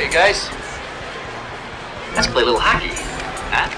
[0.00, 0.48] Okay, guys.
[2.14, 2.88] Let's play a little hockey.
[3.52, 3.68] Huh?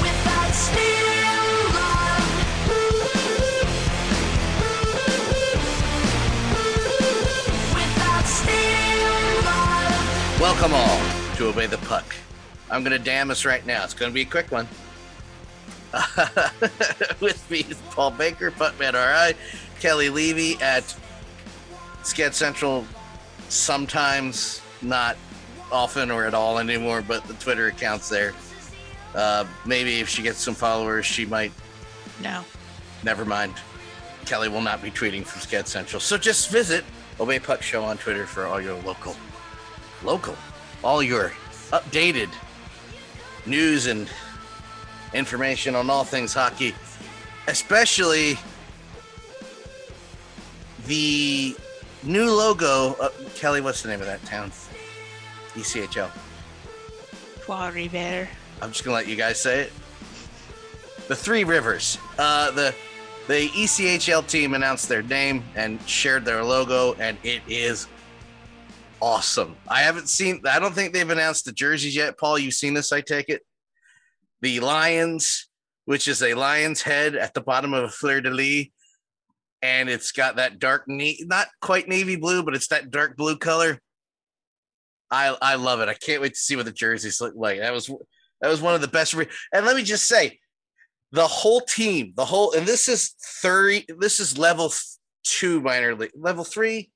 [0.00, 2.32] Without still love.
[7.74, 10.40] Without still love.
[10.40, 11.02] Welcome all
[11.36, 12.16] to Obey the Puck.
[12.70, 13.84] I'm going to damn us right now.
[13.84, 14.66] It's going to be a quick one.
[17.20, 19.36] With me is Paul Baker, Puckman RI,
[19.80, 20.82] Kelly Levy at
[22.02, 22.84] Sked Central,
[23.48, 25.16] sometimes, not
[25.72, 28.34] often or at all anymore, but the Twitter account's there.
[29.14, 31.52] Uh, maybe if she gets some followers, she might.
[32.22, 32.44] No.
[33.02, 33.54] Never mind.
[34.24, 36.00] Kelly will not be tweeting from Sked Central.
[36.00, 36.84] So just visit
[37.18, 39.16] Obey Puck Show on Twitter for all your local,
[40.04, 40.36] local,
[40.84, 41.32] all your
[41.70, 42.28] updated
[43.46, 44.08] news and
[45.16, 46.74] information on all things hockey,
[47.48, 48.38] especially
[50.86, 51.56] the
[52.02, 52.94] new logo.
[52.94, 54.50] Uh, Kelly, what's the name of that town?
[55.54, 56.10] ECHL.
[57.40, 58.28] Trois Rivières.
[58.60, 59.72] I'm just gonna let you guys say it.
[61.08, 61.98] The Three Rivers.
[62.18, 62.74] Uh, the
[63.28, 67.88] the ECHL team announced their name and shared their logo, and it is
[69.00, 69.56] awesome.
[69.68, 70.42] I haven't seen.
[70.48, 72.18] I don't think they've announced the jerseys yet.
[72.18, 72.92] Paul, you've seen this?
[72.92, 73.42] I take it.
[74.42, 75.48] The Lions,
[75.86, 78.66] which is a lion's head at the bottom of a fleur de lis,
[79.62, 83.36] and it's got that dark, na- not quite navy blue, but it's that dark blue
[83.36, 83.80] color.
[85.10, 85.88] I I love it.
[85.88, 87.60] I can't wait to see what the jerseys look like.
[87.60, 87.86] That was
[88.40, 89.14] that was one of the best.
[89.14, 90.38] Re- and let me just say,
[91.12, 93.86] the whole team, the whole, and this is thirty.
[93.98, 94.72] This is level
[95.22, 96.90] two minor league, level three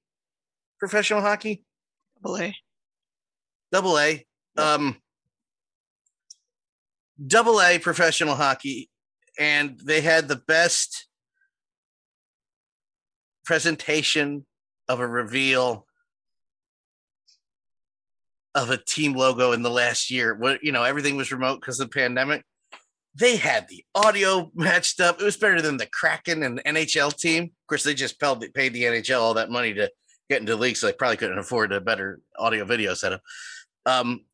[0.79, 1.63] professional hockey,
[2.23, 2.57] Double A.
[3.71, 4.97] double A, um,
[7.25, 8.91] double A professional hockey,
[9.39, 11.07] and they had the best
[13.45, 14.47] presentation
[14.89, 15.87] of a reveal
[18.55, 20.35] of a team logo in the last year.
[20.35, 22.45] What you know, everything was remote because of the pandemic.
[23.15, 25.21] They had the audio matched up.
[25.21, 27.45] It was better than the Kraken and NHL team.
[27.45, 29.91] Of course, they just paid, paid the NHL all that money to
[30.29, 33.21] get into the league, so they probably couldn't afford a better audio video setup.
[33.85, 34.25] Um,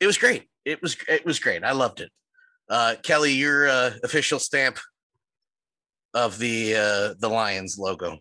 [0.00, 0.48] it was great.
[0.64, 1.64] It was it was great.
[1.64, 2.10] I loved it.
[2.68, 4.78] Uh, Kelly, your uh, official stamp
[6.14, 8.18] of the uh, the Lions logo.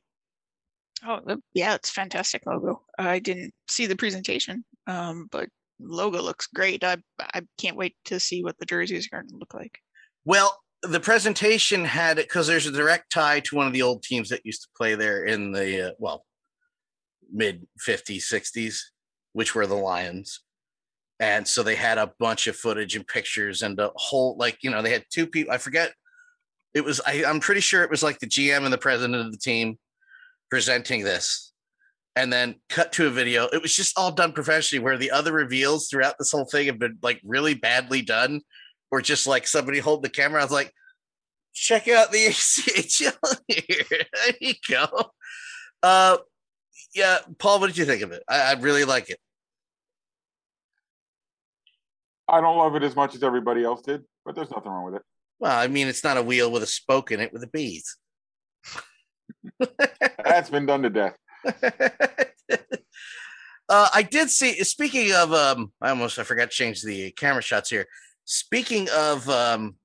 [1.06, 1.20] Oh,
[1.54, 2.82] yeah, it's a fantastic logo.
[2.98, 5.50] I didn't see the presentation, um, but
[5.80, 6.84] logo looks great.
[6.84, 9.80] I I can't wait to see what the jerseys are going to look like.
[10.26, 14.04] Well, the presentation had it because there's a direct tie to one of the old
[14.04, 16.26] teams that used to play there in the uh, well
[17.32, 18.80] mid 50s 60s
[19.32, 20.42] which were the lions
[21.24, 24.70] and so they had a bunch of footage and pictures and a whole like you
[24.70, 25.92] know they had two people i forget
[26.74, 29.32] it was I, i'm pretty sure it was like the gm and the president of
[29.32, 29.78] the team
[30.50, 31.52] presenting this
[32.16, 35.32] and then cut to a video it was just all done professionally where the other
[35.34, 38.42] reveals throughout this whole thing have been like really badly done
[38.94, 40.40] or just like somebody hold the camera.
[40.40, 40.72] I was like,
[41.52, 43.86] check out the ACHL here.
[44.14, 44.86] There you go.
[45.82, 46.18] Uh,
[46.94, 48.22] yeah, Paul, what did you think of it?
[48.30, 49.18] I, I really like it.
[52.28, 54.96] I don't love it as much as everybody else did, but there's nothing wrong with
[54.96, 55.02] it.
[55.40, 57.98] Well, I mean, it's not a wheel with a spoke in it with a bees.
[60.24, 61.18] That's been done to death.
[63.70, 64.64] uh, I did see.
[64.64, 67.88] Speaking of, um, I almost I forgot to change the camera shots here.
[68.26, 69.76] Speaking of um,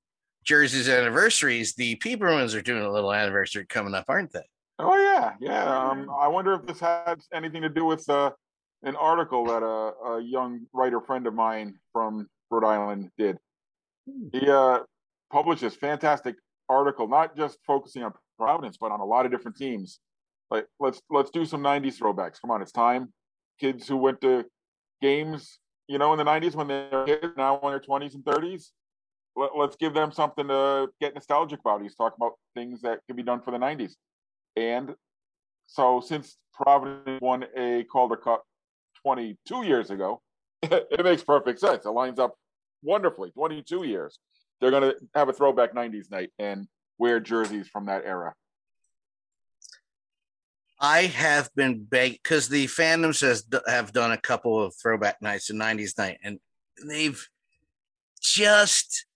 [0.44, 4.46] jerseys anniversaries, the P Bruins are doing a little anniversary coming up, aren't they?
[4.78, 5.88] Oh yeah, yeah.
[5.90, 8.30] Um, I wonder if this has anything to do with uh,
[8.82, 13.38] an article that a, a young writer friend of mine from Rhode Island did.
[14.32, 14.80] He uh,
[15.30, 16.36] published this fantastic
[16.68, 20.00] article, not just focusing on Providence, but on a lot of different teams.
[20.50, 22.40] Like let's let's do some '90s throwbacks.
[22.40, 23.12] Come on, it's time.
[23.60, 24.44] Kids who went to
[25.02, 28.68] games, you know, in the '90s when they're kids, now in their 20s and 30s.
[29.36, 31.82] Let, let's give them something to get nostalgic about.
[31.82, 33.92] He's talking about things that can be done for the '90s.
[34.56, 34.94] And
[35.66, 38.44] so since Providence won a Calder Cup
[39.02, 40.20] 22 years ago,
[40.62, 41.84] it makes perfect sense.
[41.84, 42.34] It lines up
[42.82, 43.30] wonderfully.
[43.32, 44.18] 22 years.
[44.60, 46.66] They're going to have a throwback 90s night and
[46.98, 48.34] wear jerseys from that era.
[50.80, 55.50] I have been begged because the Phantoms has have done a couple of throwback nights
[55.50, 56.38] and '90s night, and
[56.88, 57.26] they've
[58.20, 59.06] just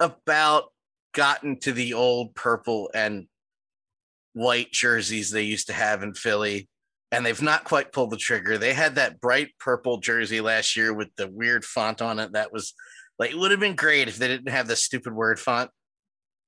[0.00, 0.72] about
[1.12, 3.28] gotten to the old purple and
[4.32, 6.68] white jerseys they used to have in Philly,
[7.14, 8.58] and they've not quite pulled the trigger.
[8.58, 12.32] They had that bright purple jersey last year with the weird font on it.
[12.32, 12.74] That was
[13.18, 15.70] like it would have been great if they didn't have the stupid word font.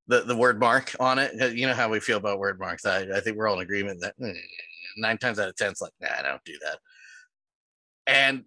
[0.09, 1.33] the the word mark on it.
[1.41, 2.85] Uh, You know how we feel about word marks.
[2.85, 4.33] I, I think we're all in agreement that eh,
[4.97, 6.79] nine times out of ten, it's like, nah, I don't do that.
[8.07, 8.45] And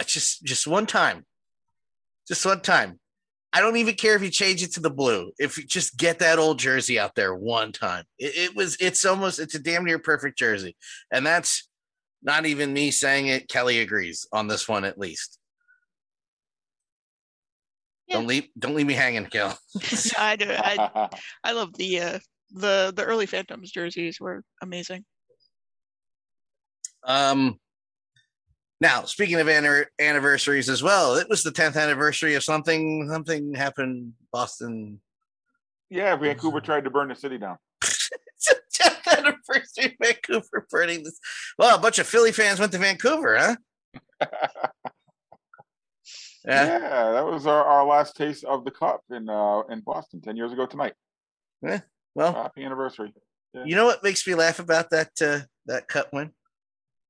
[0.00, 1.24] it's just just one time,
[2.28, 2.98] just one time.
[3.52, 5.32] I don't even care if you change it to the blue.
[5.38, 8.76] If you just get that old jersey out there one time, it, it was.
[8.80, 9.38] It's almost.
[9.38, 10.76] It's a damn near perfect jersey,
[11.12, 11.68] and that's
[12.22, 13.48] not even me saying it.
[13.48, 15.38] Kelly agrees on this one at least.
[18.12, 18.48] Don't leave.
[18.58, 19.58] Don't leave me hanging, Kel.
[20.18, 20.46] I do.
[20.48, 21.08] I,
[21.44, 22.18] I love the uh,
[22.52, 25.04] the the early Phantoms jerseys were amazing.
[27.04, 27.58] Um,
[28.82, 33.08] now speaking of anniver- anniversaries as well, it was the 10th anniversary of something.
[33.08, 34.12] Something happened.
[34.32, 35.00] Boston.
[35.88, 37.56] yeah, Vancouver tried to burn the city down.
[37.82, 38.10] It's
[38.48, 41.18] the 10th anniversary of Vancouver burning this.
[41.58, 43.56] Well, a bunch of Philly fans went to Vancouver, huh?
[46.44, 47.12] Yeah, Yeah.
[47.12, 50.52] that was our, our last taste of the cup in uh in Boston ten years
[50.52, 50.94] ago tonight.
[51.62, 51.80] Yeah,
[52.16, 53.14] Well, Happy anniversary.
[53.64, 56.32] you know what makes me laugh about that uh, that cut win?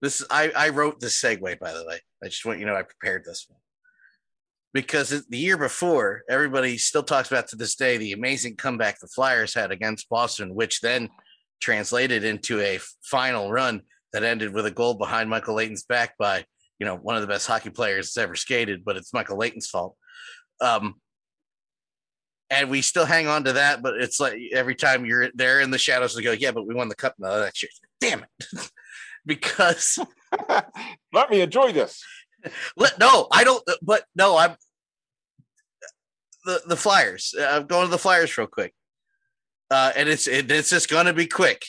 [0.02, 2.00] This is I I wrote this segue by the way.
[2.22, 3.60] I just want you know I prepared this one
[4.74, 9.06] because the year before everybody still talks about to this day the amazing comeback the
[9.06, 11.08] Flyers had against Boston, which then
[11.60, 13.82] translated into a final run
[14.12, 16.44] that ended with a goal behind Michael Leighton's back by
[16.80, 19.68] you know one of the best hockey players that's ever skated, but it's Michael Leighton's
[19.68, 19.96] fault.
[20.60, 20.96] Um,
[22.50, 25.70] and we still hang on to that, but it's like every time you're there in
[25.70, 27.70] the shadows, they go, "Yeah, but we won the cup." No, that year.
[28.00, 28.70] Damn it!
[29.24, 29.98] because
[31.12, 32.02] Let me enjoy this.
[32.76, 33.62] let, no, I don't.
[33.82, 34.56] But no, I'm
[36.44, 37.34] the the Flyers.
[37.38, 38.74] I'm going to the Flyers real quick,
[39.70, 41.64] uh, and it's it, it's just going to be quick.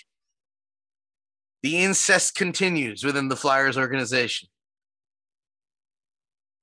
[1.61, 4.49] The incest continues within the Flyers organization,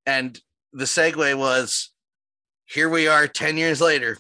[0.05, 0.39] and
[0.73, 1.91] the segue was,
[2.67, 4.19] here we are ten years later,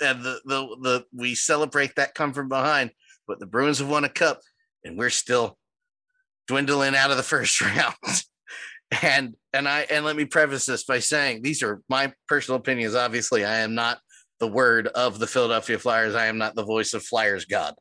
[0.00, 2.90] and the the the we celebrate that come from behind,
[3.30, 4.40] but the Bruins have won a cup,
[4.82, 5.56] and we're still
[6.48, 7.94] dwindling out of the first round.
[9.02, 12.96] and and I and let me preface this by saying these are my personal opinions.
[12.96, 14.00] Obviously, I am not
[14.40, 16.16] the word of the Philadelphia Flyers.
[16.16, 17.74] I am not the voice of Flyers God.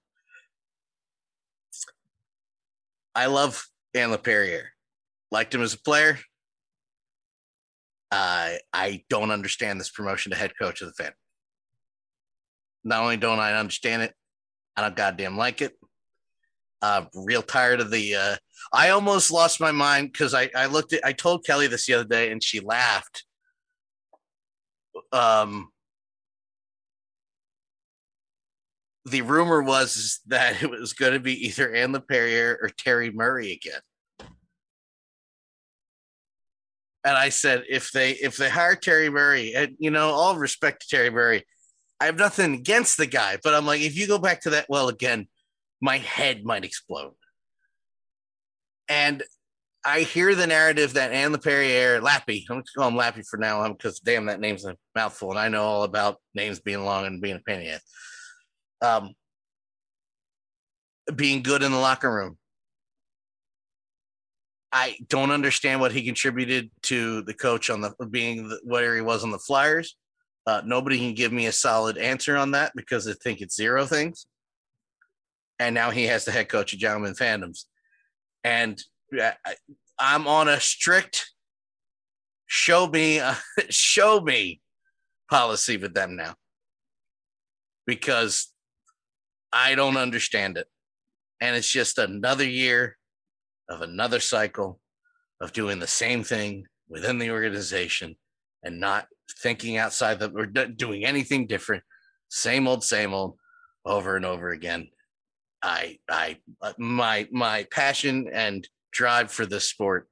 [3.15, 3.65] I love
[3.97, 4.67] Ian Laperrière.
[5.31, 6.19] Liked him as a player.
[8.11, 11.13] I I don't understand this promotion to head coach of the fan.
[12.83, 14.13] Not only don't I understand it,
[14.75, 15.73] I don't goddamn like it.
[16.81, 18.15] Uh, real tired of the.
[18.15, 18.35] Uh,
[18.71, 21.95] I almost lost my mind because I I looked at I told Kelly this the
[21.95, 23.25] other day and she laughed.
[25.11, 25.69] Um,
[29.05, 33.51] the rumor was that it was going to be either Ian Laperrière or Terry Murray
[33.53, 33.81] again.
[37.05, 40.81] And I said, if they if they hire Terry Murray, and you know, all respect
[40.81, 41.45] to Terry Murray,
[41.99, 44.67] I have nothing against the guy, but I'm like, if you go back to that
[44.69, 45.27] well again,
[45.81, 47.13] my head might explode.
[48.87, 49.23] And
[49.85, 53.37] I hear the narrative that Ian Laperrière, Lappy, I'm going to call him Lappy for
[53.37, 57.05] now because damn, that name's a mouthful, and I know all about names being long
[57.05, 57.81] and being a pain in the ass.
[58.81, 59.13] Um,
[61.15, 62.37] being good in the locker room.
[64.71, 69.01] I don't understand what he contributed to the coach on the being the, where he
[69.01, 69.95] was on the Flyers.
[70.49, 73.85] Uh, nobody can give me a solid answer on that because I think it's zero
[73.85, 74.25] things.
[75.59, 77.67] And now he has the head coach of Gentleman Phantoms.
[78.43, 78.81] And
[79.13, 79.33] I,
[79.99, 81.29] I'm on a strict
[82.47, 83.35] show me, uh,
[83.69, 84.59] show me
[85.29, 86.33] policy with them now
[87.85, 88.51] because
[89.53, 90.65] I don't understand it.
[91.39, 92.97] And it's just another year
[93.69, 94.79] of another cycle
[95.41, 98.15] of doing the same thing within the organization
[98.63, 99.05] and not
[99.41, 101.83] thinking outside the or doing anything different.
[102.29, 103.37] Same old, same old,
[103.85, 104.89] over and over again.
[105.61, 110.07] I, I, uh, my, my passion and drive for this sport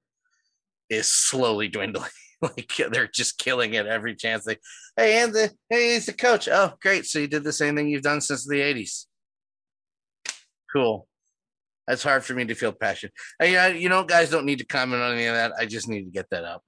[0.89, 2.09] is slowly dwindling.
[2.41, 4.57] like they're just killing it every chance they.
[4.95, 6.47] Hey, and the hey, he's the coach.
[6.47, 7.05] Oh, great!
[7.05, 9.05] So you did the same thing you've done since the '80s.
[10.71, 11.07] Cool.
[11.87, 13.11] That's hard for me to feel passion.
[13.39, 15.53] Hey, I, you know, guys don't need to comment on any of that.
[15.57, 16.61] I just need to get that out.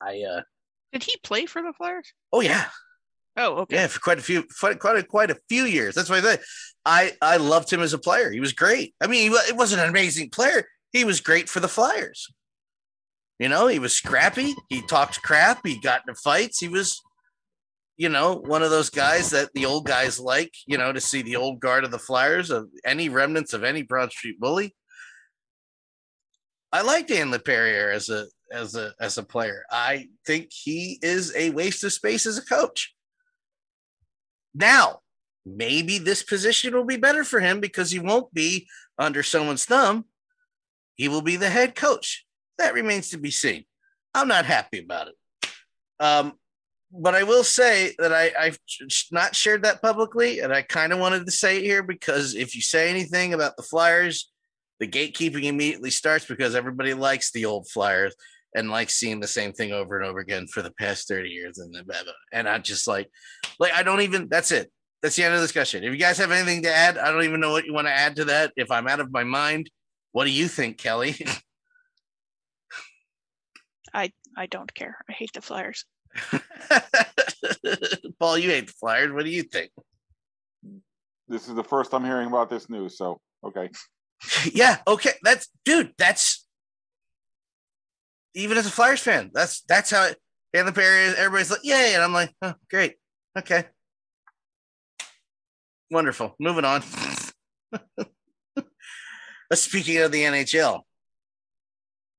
[0.00, 0.42] I uh
[0.92, 2.12] Did he play for the Flyers?
[2.32, 2.66] oh yeah,
[3.36, 3.76] Oh, okay.
[3.76, 5.94] yeah, for quite a few, quite quite a, quite a few years.
[5.94, 6.38] That's why I
[6.84, 8.30] I I loved him as a player.
[8.30, 8.94] He was great.
[9.00, 10.66] I mean, he, it wasn't an amazing player.
[10.92, 12.28] He was great for the Flyers.
[13.38, 14.54] You know, he was scrappy.
[14.68, 15.66] He talked crap.
[15.66, 16.60] He got into fights.
[16.60, 17.00] He was,
[17.96, 20.52] you know, one of those guys that the old guys like.
[20.66, 23.82] You know, to see the old guard of the Flyers of any remnants of any
[23.82, 24.76] Broad Street bully.
[26.70, 29.64] I liked Ian Laperrière as a as a as a player.
[29.70, 32.94] I think he is a waste of space as a coach.
[34.54, 35.00] Now,
[35.46, 38.68] maybe this position will be better for him because he won't be
[38.98, 40.04] under someone's thumb.
[40.94, 42.26] He will be the head coach.
[42.58, 43.64] That remains to be seen.
[44.14, 45.14] I'm not happy about it.
[45.98, 46.34] Um,
[46.92, 48.58] but I will say that I, I've
[49.10, 52.54] not shared that publicly, and I kind of wanted to say it here because if
[52.54, 54.30] you say anything about the Flyers,
[54.78, 58.14] the gatekeeping immediately starts because everybody likes the old Flyers
[58.54, 61.58] and like seeing the same thing over and over again for the past 30 years.
[61.58, 61.84] And then,
[62.32, 63.08] and I just like,
[63.58, 64.28] like I don't even.
[64.28, 64.70] That's it.
[65.02, 65.82] That's the end of the discussion.
[65.82, 67.92] If you guys have anything to add, I don't even know what you want to
[67.92, 68.52] add to that.
[68.56, 69.68] If I'm out of my mind,
[70.12, 71.16] what do you think, Kelly?
[73.94, 74.98] I I don't care.
[75.08, 75.84] I hate the Flyers.
[78.18, 79.12] Paul, you hate the Flyers.
[79.12, 79.70] What do you think?
[81.28, 83.70] This is the first I'm hearing about this news, so okay.
[84.52, 85.12] yeah, okay.
[85.22, 86.41] That's dude, that's
[88.34, 90.18] even as a Flyers fan, that's that's how it
[90.52, 92.96] in the area, everybody's like, yay, and I'm like, oh, great.
[93.38, 93.64] Okay.
[95.90, 96.34] Wonderful.
[96.38, 96.82] Moving on.
[99.52, 100.82] Speaking of the NHL,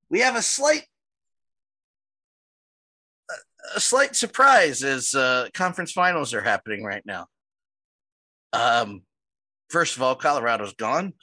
[0.10, 0.86] we have a slight
[3.76, 7.28] a slight surprise as uh, conference finals are happening right now.
[8.52, 9.04] Um,
[9.70, 11.14] first of all, Colorado's gone,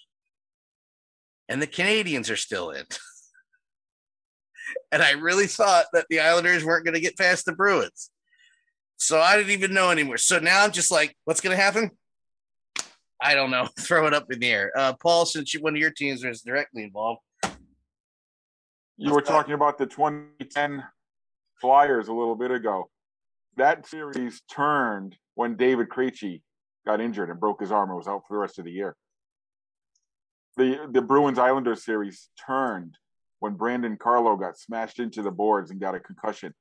[1.48, 2.84] and the Canadiens are still in.
[4.92, 8.10] and I really thought that the Islanders weren't going to get past the Bruins.
[8.96, 10.18] So I didn't even know anymore.
[10.18, 11.90] So now I'm just like, what's going to happen?
[13.22, 13.68] I don't know.
[13.78, 14.72] Throw it up in the air.
[14.76, 17.20] Uh, Paul, since you, one of your teams was directly involved,
[18.96, 20.84] You were talking about the 2010
[21.60, 22.90] Flyers a little bit ago.
[23.56, 26.42] That series turned when David Krejci
[26.86, 28.96] got injured and broke his arm and was out for the rest of the year.
[30.56, 32.96] The the Bruins Islanders series turned
[33.40, 36.54] when Brandon Carlo got smashed into the boards and got a concussion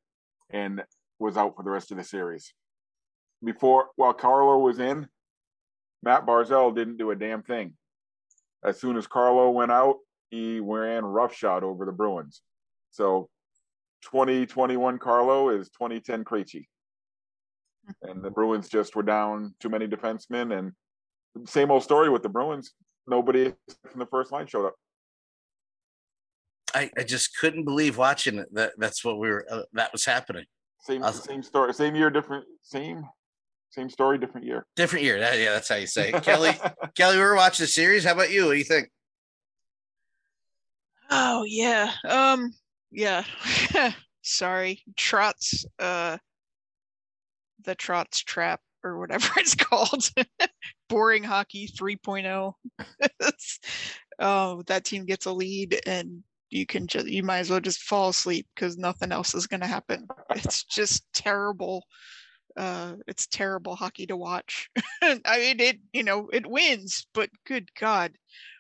[0.50, 0.82] and
[1.20, 2.54] was out for the rest of the series.
[3.44, 5.08] Before while Carlo was in,
[6.02, 7.74] Matt Barzal didn't do a damn thing.
[8.64, 9.98] As soon as Carlo went out,
[10.32, 12.42] he ran roughshod over the Bruins.
[12.92, 13.30] So
[14.04, 16.66] 2021 Carlo is 2010 Krejci.
[18.04, 20.58] And the Bruins just were down too many defensemen.
[20.58, 20.74] And
[21.48, 22.72] same old story with the Bruins.
[23.08, 23.54] Nobody
[23.88, 24.76] from the first line showed up.
[26.76, 28.54] I, I just couldn't believe watching it.
[28.54, 29.46] That that's what we were.
[29.50, 30.46] Uh, that was happening.
[30.82, 31.24] Same Awesome.
[31.24, 33.04] same story, same year, different same
[33.72, 34.66] same story, different year.
[34.76, 35.20] Different year.
[35.20, 36.24] That, yeah, that's how you say it.
[36.24, 36.52] Kelly.
[36.96, 38.04] Kelly, we were watching the series.
[38.04, 38.46] How about you?
[38.46, 38.90] What do you think?
[41.12, 41.92] Oh yeah.
[42.08, 42.52] Um
[42.92, 43.24] yeah.
[44.22, 44.84] Sorry.
[44.96, 46.18] Trotz uh
[47.64, 50.10] the Trotz trap or whatever it's called.
[50.88, 52.54] Boring hockey 3.0.
[54.22, 57.82] Oh, that team gets a lead and you can just you might as well just
[57.82, 60.08] fall asleep because nothing else is gonna happen.
[60.32, 61.86] It's just terrible.
[62.58, 64.70] Uh it's terrible hockey to watch.
[65.02, 68.14] I mean it, you know, it wins, but good God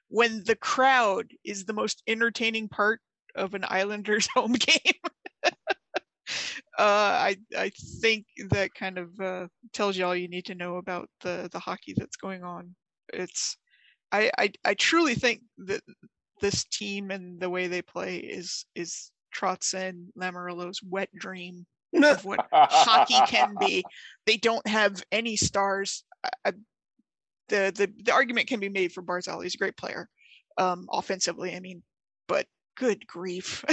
[0.09, 2.99] when the crowd is the most entertaining part
[3.35, 4.93] of an Islanders home game.
[5.43, 5.51] uh,
[6.77, 11.09] I I think that kind of uh, tells you all you need to know about
[11.21, 12.75] the the hockey that's going on.
[13.13, 13.57] It's
[14.11, 15.81] I I, I truly think that
[16.39, 22.25] this team and the way they play is is Trotz and Lamoriello's wet dream of
[22.25, 23.83] what hockey can be.
[24.25, 26.03] They don't have any stars.
[26.23, 26.51] I, I,
[27.47, 29.41] the, the the argument can be made for Barzal.
[29.41, 30.07] He's a great player,
[30.59, 31.55] um, offensively.
[31.55, 31.81] I mean,
[32.27, 32.45] but
[32.77, 33.65] good grief,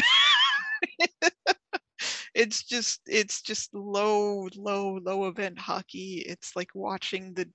[2.35, 6.25] it's just it's just low low low event hockey.
[6.27, 7.51] It's like watching the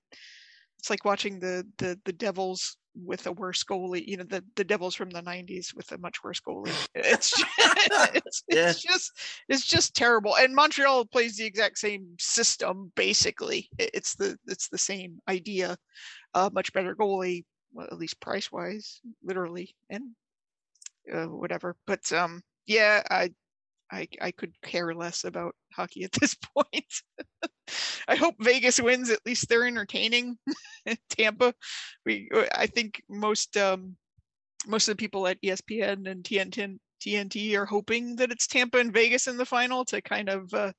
[0.78, 4.06] it's like watching the the the Devils with a worse goalie.
[4.08, 6.74] You know, the the Devils from the '90s with a much worse goalie.
[6.96, 7.46] It's just,
[8.16, 8.70] it's, Yeah.
[8.70, 9.12] it's just
[9.50, 10.36] it's just terrible.
[10.38, 13.70] And Montreal plays the exact same system basically.
[13.78, 15.78] It's the it's the same idea.
[16.34, 20.12] Uh, much better goalie, well, at least price wise, literally, and
[21.12, 21.76] uh, whatever.
[21.88, 23.34] But um, yeah, I
[23.92, 27.02] I I could care less about hockey at this point.
[28.08, 29.10] I hope Vegas wins.
[29.10, 30.38] At least they're entertaining.
[31.10, 31.54] Tampa,
[32.06, 33.96] we I think most um
[34.68, 38.94] most of the people at ESPN and TNT TNT are hoping that it's Tampa and
[38.94, 40.72] Vegas in the final to kind of uh,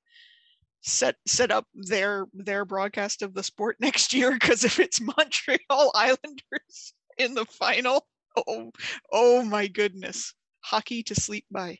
[0.82, 4.32] set set up their their broadcast of the sport next year.
[4.32, 8.70] Because if it's Montreal Islanders in the final, oh
[9.12, 11.78] oh my goodness, hockey to sleep by.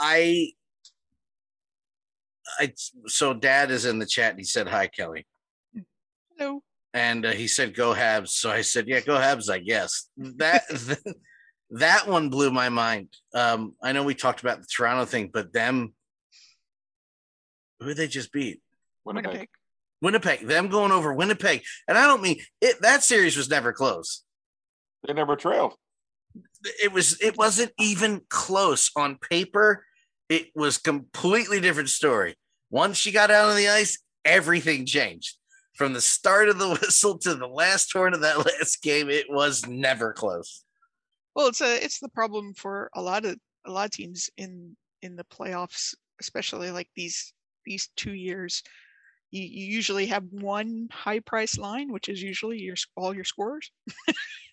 [0.00, 0.52] I,
[2.58, 2.72] I.
[3.06, 4.30] So Dad is in the chat.
[4.30, 5.26] and He said hi, Kelly,
[6.38, 6.62] Hello.
[6.94, 8.28] and uh, he said go Habs.
[8.30, 9.50] So I said yeah, go Habs.
[9.50, 10.62] I guess that
[11.70, 13.08] that one blew my mind.
[13.34, 15.92] Um, I know we talked about the Toronto thing, but them,
[17.78, 18.60] who did they just beat?
[19.04, 19.26] Winnipeg.
[19.30, 19.48] Winnipeg.
[20.02, 20.46] Winnipeg.
[20.46, 22.80] Them going over Winnipeg, and I don't mean it.
[22.80, 24.24] That series was never close.
[25.06, 25.74] They never trailed.
[26.82, 27.20] It was.
[27.20, 29.84] It wasn't even close on paper.
[30.30, 32.36] It was completely different story.
[32.70, 35.36] Once she got out on the ice, everything changed.
[35.74, 39.26] From the start of the whistle to the last horn of that last game, it
[39.28, 40.64] was never close.
[41.34, 44.76] Well, it's a it's the problem for a lot of a lot of teams in
[45.02, 47.32] in the playoffs, especially like these
[47.66, 48.62] these two years.
[49.30, 53.70] You, you usually have one high price line, which is usually your all your scorers,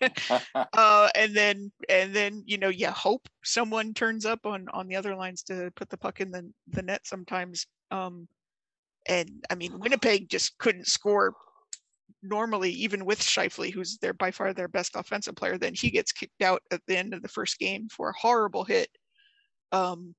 [0.54, 4.96] uh, and then and then you know you hope someone turns up on on the
[4.96, 7.66] other lines to put the puck in the the net sometimes.
[7.90, 8.28] Um,
[9.08, 11.34] and I mean Winnipeg just couldn't score
[12.22, 16.12] normally, even with Scheifele, who's their by far their best offensive player, then he gets
[16.12, 18.88] kicked out at the end of the first game for a horrible hit.
[19.72, 20.14] Um,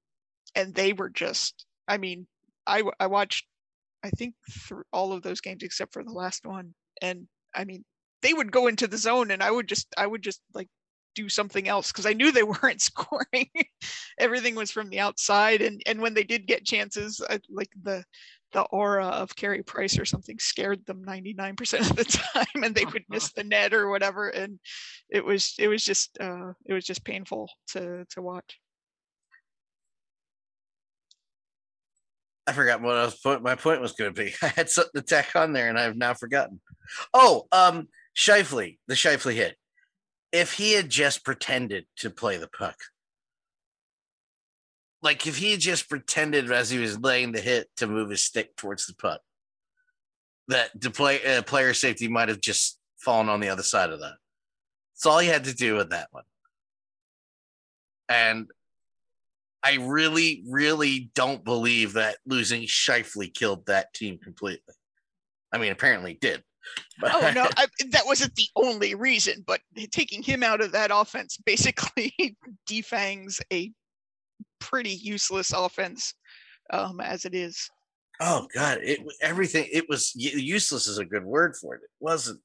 [0.55, 2.27] and they were just, I mean,
[2.65, 3.45] I I watched,
[4.03, 7.83] I think through all of those games except for the last one, and I mean,
[8.21, 10.69] they would go into the zone, and I would just, I would just like
[11.15, 13.49] do something else because I knew they weren't scoring.
[14.19, 18.03] Everything was from the outside, and and when they did get chances, I, like the
[18.51, 22.03] the aura of Carey Price or something scared them 99% of the
[22.33, 24.59] time and they would miss the net or whatever and
[25.09, 28.59] it was it was just uh it was just painful to to watch.
[32.49, 33.43] I forgot what I was point.
[33.43, 34.33] My point was going to be.
[34.41, 36.59] I had something to tack on there, and I've now forgotten.
[37.13, 37.87] Oh, um,
[38.17, 39.55] Scheifele, the Scheifele hit.
[40.31, 42.75] If he had just pretended to play the puck,
[45.03, 48.23] like if he had just pretended as he was laying the hit to move his
[48.23, 49.21] stick towards the puck,
[50.47, 53.99] that the play uh, player safety might have just fallen on the other side of
[53.99, 54.15] that.
[54.95, 56.23] That's all he had to do with that one.
[58.09, 58.47] And
[59.63, 64.73] I really, really don't believe that losing Scheifele killed that team completely.
[65.51, 66.43] I mean, apparently it did.
[66.99, 70.91] But Oh no, I, that wasn't the only reason, but taking him out of that
[70.93, 72.13] offense basically
[72.67, 73.71] defangs a
[74.59, 76.13] pretty useless offense
[76.71, 77.69] um, as it is.
[78.19, 81.81] oh god, it everything it was useless is a good word for it.
[81.83, 82.41] It wasn't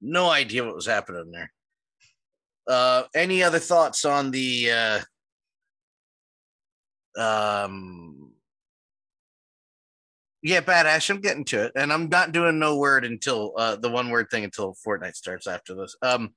[0.00, 1.52] no idea what was happening there.
[2.66, 5.00] Uh any other thoughts on the uh
[7.18, 8.30] um
[10.42, 11.08] yeah, badass.
[11.08, 14.28] I'm getting to it, and I'm not doing no word until uh, the one word
[14.30, 15.96] thing until Fortnite starts after this.
[16.02, 16.34] Um,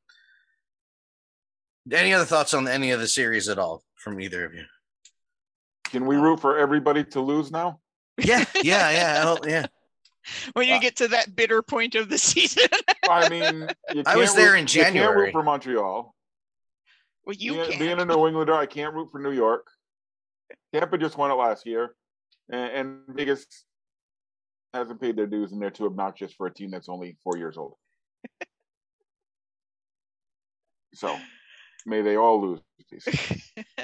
[1.92, 4.64] any other thoughts on any of the series at all from either of you?
[5.90, 7.82] Can we root for everybody to lose now?
[8.18, 9.66] Yeah, yeah, yeah, oh, yeah.
[10.54, 12.68] When you Uh, get to that bitter point of the season,
[13.10, 16.16] I mean, you I was there root- in You can't root for Montreal.
[17.26, 17.80] well, you being, can't.
[17.80, 19.68] being a New Englander, I can't root for New York.
[20.74, 21.96] Tampa just won it last year,
[22.50, 23.46] and, and Vegas
[24.74, 27.58] hasn't paid their dues, and they're too obnoxious for a team that's only four years
[27.58, 27.76] old.
[30.94, 31.18] so,
[31.86, 32.60] may they all lose.
[33.78, 33.84] uh,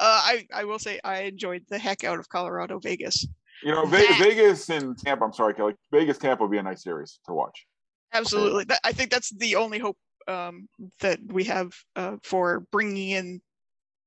[0.00, 3.26] I I will say I enjoyed the heck out of Colorado Vegas.
[3.62, 5.24] You know, Ve- Vegas and Tampa.
[5.24, 5.74] I'm sorry, Kelly.
[5.90, 7.66] Vegas Tampa would be a nice series to watch.
[8.12, 10.68] Absolutely, I think that's the only hope um,
[11.00, 13.40] that we have uh, for bringing in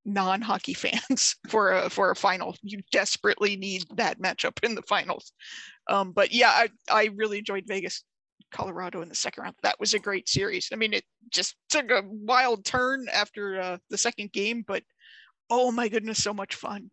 [0.05, 2.55] non-hockey fans for a for a final.
[2.61, 5.31] You desperately need that matchup in the finals.
[5.87, 8.03] Um, but yeah, I I really enjoyed Vegas.
[8.51, 9.55] Colorado in the second round.
[9.63, 10.69] That was a great series.
[10.71, 14.83] I mean, it just took a wild turn after uh, the second game, but
[15.49, 16.91] oh my goodness, so much fun.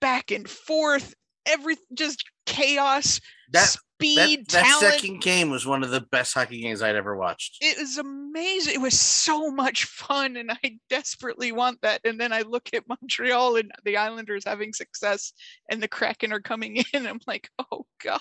[0.00, 1.14] Back and forth,
[1.46, 3.20] every just chaos,
[3.50, 7.16] That speed, that, that second game was one of the best hockey games I'd ever
[7.16, 7.58] watched.
[7.60, 8.74] it was amazing.
[8.74, 12.00] It was so much fun, and I desperately want that.
[12.04, 15.32] And then I look at Montreal and the Islanders having success,
[15.70, 17.06] and the Kraken are coming in.
[17.06, 18.20] I'm like, oh god,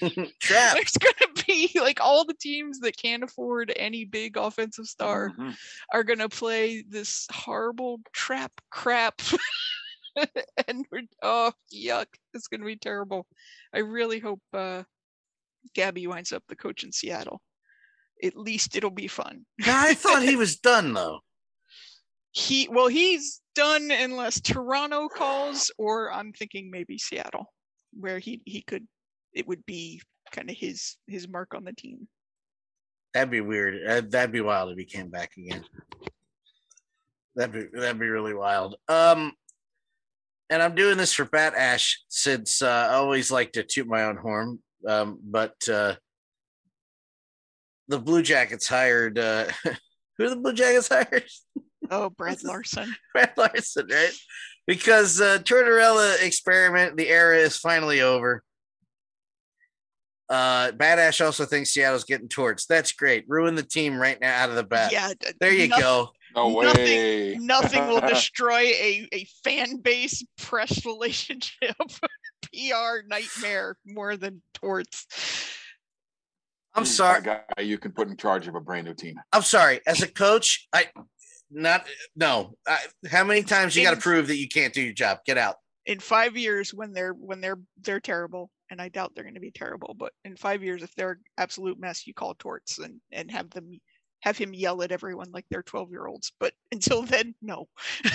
[0.40, 0.74] Trap.
[0.74, 5.54] there's gonna be like all the teams that can't afford any big offensive star Mhm.
[5.92, 9.20] are gonna play this horrible trap crap.
[10.68, 13.26] and we're oh yuck, it's gonna be terrible.
[13.74, 14.84] I really hope uh
[15.74, 17.40] Gabby winds up the coach in Seattle.
[18.22, 19.44] At least it'll be fun.
[19.64, 21.20] I thought he was done though.
[22.32, 27.52] He well, he's done unless Toronto calls, or I'm thinking maybe Seattle,
[27.92, 28.86] where he he could
[29.32, 30.00] it would be
[30.32, 32.08] kind of his his mark on the team.
[33.12, 33.86] That'd be weird.
[33.86, 35.64] Uh, that'd be wild if he came back again.
[37.36, 38.76] That'd be that'd be really wild.
[38.88, 39.32] Um,
[40.50, 44.04] and I'm doing this for Bat Ash since uh, I always like to toot my
[44.04, 44.58] own horn.
[44.86, 45.94] Um, but uh,
[47.88, 49.18] the Blue Jackets hired.
[49.18, 49.46] Uh,
[50.18, 51.24] who the Blue Jackets hired?
[51.90, 52.94] Oh, Brad Larsen.
[53.12, 54.12] Brad Larsen, right?
[54.66, 58.42] Because uh, Tortorella experiment, the era is finally over.
[60.30, 62.66] Uh, Badash also thinks Seattle's getting torched.
[62.66, 63.26] That's great.
[63.28, 64.90] Ruin the team right now out of the bat.
[64.90, 65.12] Yeah.
[65.38, 66.12] There you go.
[66.34, 67.36] No Nothing- way.
[67.40, 71.76] Nothing will destroy a, a fan base press relationship
[72.42, 75.06] PR nightmare more than torts.
[76.74, 77.22] I'm sorry.
[77.22, 79.14] guy you can put in charge of a brand new team.
[79.32, 79.80] I'm sorry.
[79.86, 80.86] As a coach, I
[81.50, 82.54] not no.
[82.66, 85.18] I, how many times you got to prove that you can't do your job?
[85.24, 85.56] Get out.
[85.86, 89.40] In five years, when they're when they're they're terrible, and I doubt they're going to
[89.40, 93.30] be terrible, but in five years, if they're absolute mess, you call torts and and
[93.30, 93.78] have them
[94.24, 96.32] have him yell at everyone like they're twelve year olds.
[96.40, 97.68] But until then, no.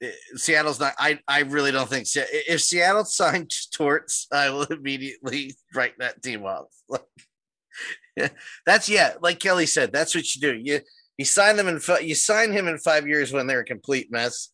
[0.00, 0.94] Eh, Seattle's not.
[0.96, 2.06] I I really don't think.
[2.06, 2.22] so.
[2.30, 6.68] If Seattle signed Torts, I will immediately write that team off.
[6.88, 8.30] Like,
[8.64, 9.14] that's yeah.
[9.20, 10.54] Like Kelly said, that's what you do.
[10.54, 10.82] You
[11.16, 11.80] you sign them in.
[12.00, 14.50] You sign him in five years when they're a complete mess,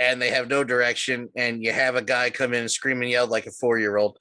[0.00, 3.10] and they have no direction, and you have a guy come in and scream and
[3.10, 4.18] yell like a four year old,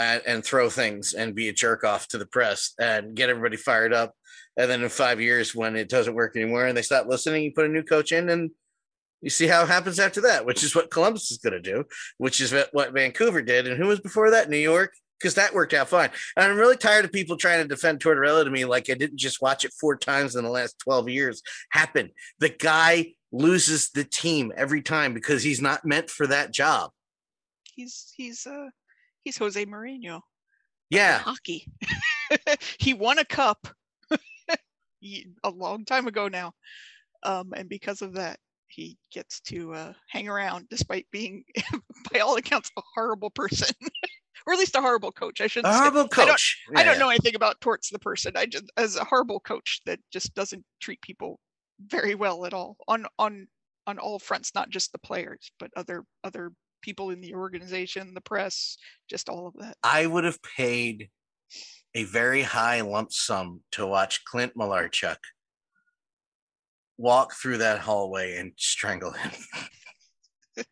[0.00, 3.56] and, and throw things and be a jerk off to the press and get everybody
[3.56, 4.14] fired up.
[4.56, 7.52] And then in five years, when it doesn't work anymore and they stop listening, you
[7.52, 8.50] put a new coach in and
[9.20, 11.84] you see how it happens after that, which is what Columbus is going to do,
[12.16, 13.68] which is what- Vancouver did.
[13.68, 14.48] And who was before that?
[14.48, 16.08] New York, because that worked out fine.
[16.36, 19.18] And I'm really tired of people trying to defend Tortorella to me like I didn't
[19.18, 22.10] just watch it four times in the last 12 years happen.
[22.38, 26.90] The guy loses the team every time because he's not meant for that job.
[27.74, 28.70] He's he's uh
[29.24, 30.20] he's Jose Mourinho.
[30.90, 31.18] Yeah.
[31.18, 31.66] hockey.
[32.78, 33.68] he won a cup
[35.44, 36.52] a long time ago now,
[37.22, 41.44] um, and because of that, he gets to uh, hang around despite being,
[42.12, 43.74] by all accounts, a horrible person,
[44.46, 45.40] or at least a horrible coach.
[45.40, 45.72] I shouldn't.
[45.72, 46.62] A say- horrible I don't- coach.
[46.76, 46.98] I don't Yeah.
[46.98, 48.32] know anything about Torts the person.
[48.36, 51.40] I just as a horrible coach that just doesn't treat people
[51.86, 53.46] very well at all on on
[53.86, 58.20] on all fronts, not just the players, but other other people in the organization, the
[58.20, 58.76] press,
[59.08, 59.76] just all of that.
[59.82, 61.08] I would have paid
[61.94, 65.16] a very high lump sum to watch Clint Malarchuk
[67.00, 69.30] walk through that hallway and strangle him.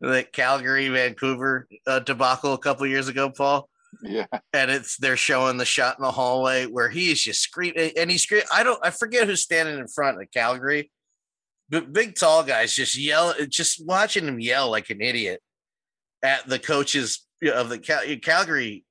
[0.00, 3.68] the Calgary Vancouver uh, debacle a couple years ago, Paul.
[4.02, 4.26] Yeah.
[4.52, 8.10] And it's they're showing the shot in the hallway where he is just screaming and
[8.10, 8.46] he's screaming.
[8.52, 10.90] I don't I forget who's standing in front of Calgary,
[11.70, 15.40] but big tall guys just yell, just watching him yell like an idiot
[16.22, 18.84] at the coaches of the Cal- Calgary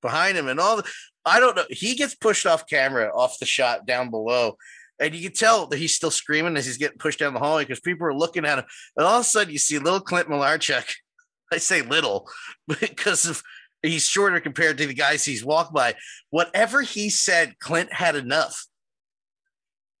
[0.00, 0.90] behind him and all the
[1.24, 1.64] I don't know.
[1.70, 4.56] He gets pushed off camera off the shot down below.
[4.98, 7.62] And you can tell that he's still screaming as he's getting pushed down the hallway
[7.64, 8.64] because people are looking at him.
[8.96, 10.92] And all of a sudden you see little Clint Malarchuk.
[11.52, 12.28] I say little
[12.68, 13.42] because of
[13.82, 15.94] he's shorter compared to the guys he's walked by.
[16.30, 18.66] Whatever he said, Clint had enough.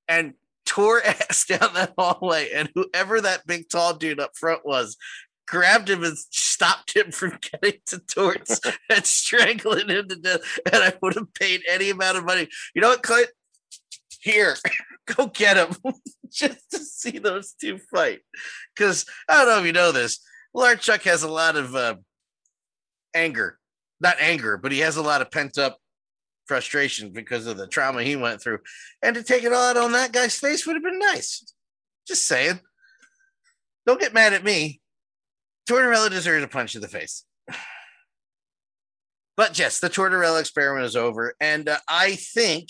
[0.08, 0.34] And
[0.72, 2.50] tore ass down that hallway.
[2.52, 4.96] And whoever that big tall dude up front was
[5.46, 10.40] grabbed him and stopped him from getting to Torts and strangling him to death.
[10.72, 12.48] And I would have paid any amount of money.
[12.74, 13.28] You know what, Clint?
[14.20, 14.56] Here,
[15.16, 15.76] go get him
[16.30, 18.20] just to see those two fight.
[18.74, 20.20] Because I don't know if you know this,
[20.54, 21.96] Larchuk has a lot of uh,
[23.12, 23.58] anger,
[24.00, 25.78] not anger, but he has a lot of pent up
[26.46, 28.58] frustration because of the trauma he went through.
[29.02, 31.54] And to take it all out on that guy's face would have been nice.
[32.06, 32.60] Just saying.
[33.86, 34.80] Don't get mad at me.
[35.68, 37.24] Tortorella deserves a punch in the face.
[39.36, 41.34] But yes, the Tortorella experiment is over.
[41.40, 42.68] And uh, I think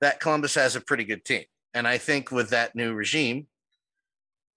[0.00, 1.44] that Columbus has a pretty good team.
[1.74, 3.46] And I think with that new regime,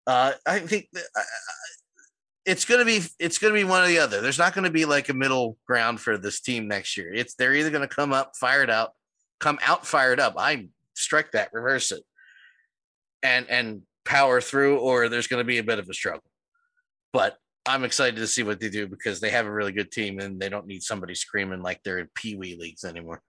[0.06, 1.22] uh, I think uh,
[2.46, 4.22] it's going to be it's going to be one or the other.
[4.22, 7.12] There's not going to be like a middle ground for this team next year.
[7.14, 8.92] It's they're either going to come up fired out,
[9.40, 10.36] come out fired up.
[10.38, 12.04] I strike that, reverse it,
[13.24, 16.24] and and power through, or there's going to be a bit of a struggle.
[17.12, 20.20] But I'm excited to see what they do because they have a really good team
[20.20, 23.24] and they don't need somebody screaming like they're in pee wee leagues anymore.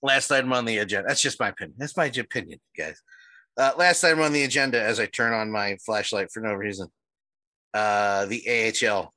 [0.00, 1.08] Last item on the agenda.
[1.08, 1.74] That's just my opinion.
[1.78, 3.00] That's my opinion, guys.
[3.56, 6.88] Uh, last item on the agenda as I turn on my flashlight for no reason.
[7.76, 9.12] Uh, the AHL.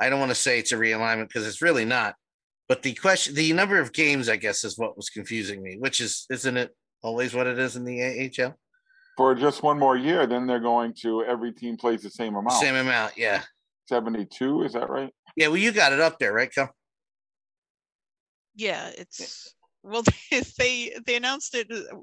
[0.00, 2.14] I don't want to say it's a realignment because it's really not.
[2.68, 5.76] But the question, the number of games, I guess, is what was confusing me.
[5.76, 6.70] Which is, isn't it
[7.02, 8.54] always what it is in the AHL?
[9.16, 12.60] For just one more year, then they're going to every team plays the same amount.
[12.60, 13.42] Same amount, yeah,
[13.88, 15.12] 72, is that right?
[15.36, 15.48] yeah.
[15.48, 16.70] Well, you got it up there, right, Kel?
[18.54, 20.04] Yeah, it's well
[20.58, 21.66] they they announced it.
[21.72, 21.96] uh,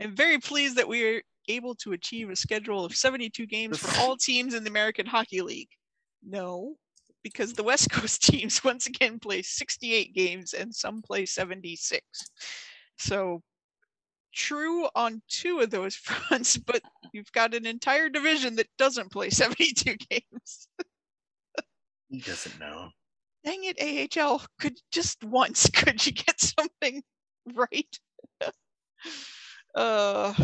[0.00, 4.00] I'm very pleased that we are able to achieve a schedule of 72 games for
[4.00, 5.70] all teams in the American Hockey League.
[6.22, 6.76] No,
[7.22, 12.02] because the West Coast teams once again play 68 games and some play 76.
[12.98, 13.42] So
[14.34, 19.30] true on two of those fronts, but you've got an entire division that doesn't play
[19.30, 20.68] 72 games.
[22.08, 22.90] He doesn't know.
[23.44, 24.42] Dang it, AHL.
[24.60, 27.02] Could just once could you get something
[27.54, 27.98] right?
[29.74, 30.34] uh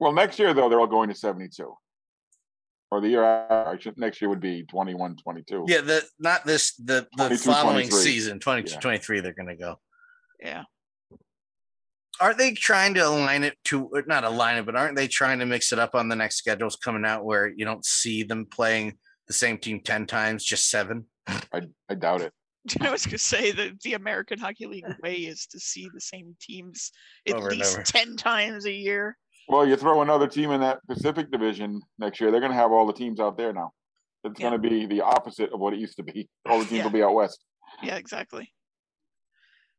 [0.00, 1.72] Well, next year though, they're all going to seventy-two.
[2.90, 5.66] Or the year after, next year would be 21, 22.
[5.68, 8.00] Yeah, the not this the the following 23.
[8.00, 8.80] season 22 Yeah.
[8.80, 9.76] 23 they're going to go.
[10.42, 10.64] yeah.
[12.20, 15.46] Aren't they trying to align it to not align it, but aren't they trying to
[15.46, 18.98] mix it up on the next schedules coming out where you don't see them playing
[19.28, 21.06] the same team 10 times, just 7?
[21.28, 22.32] I, I doubt it.
[22.80, 26.36] I was gonna say that the American Hockey League way is to see the same
[26.40, 26.90] teams
[27.26, 29.16] at Over least ten times a year.
[29.50, 32.86] Well, you throw another team in that Pacific division next year, they're gonna have all
[32.86, 33.72] the teams out there now.
[34.22, 34.44] It's Yeah.
[34.46, 36.28] gonna be the opposite of what it used to be.
[36.48, 36.84] All the teams Yeah.
[36.84, 37.44] will be out west.
[37.82, 38.54] Yeah, exactly.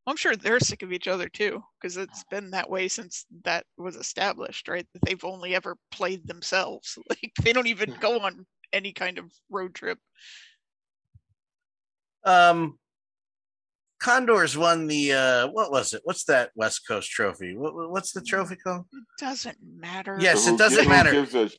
[0.05, 3.65] I'm sure they're sick of each other too, because it's been that way since that
[3.77, 4.85] was established, right?
[4.93, 6.97] That they've only ever played themselves.
[7.09, 9.99] Like they don't even go on any kind of road trip.
[12.25, 12.77] Um
[14.01, 16.01] Condors won the uh what was it?
[16.03, 17.55] What's that West Coast trophy?
[17.55, 18.85] What, what's the trophy called?
[18.91, 20.17] It doesn't matter.
[20.19, 21.11] Yes, it doesn't who matter.
[21.11, 21.51] gives a-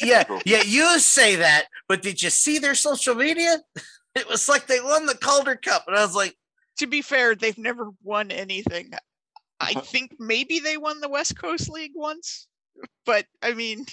[0.00, 3.58] Yeah, yeah, you say that, but did you see their social media?
[4.16, 6.34] It was like they won the Calder Cup, and I was like,
[6.78, 8.90] To be fair, they've never won anything.
[9.60, 12.48] I think maybe they won the West Coast League once,
[13.06, 13.86] but I mean,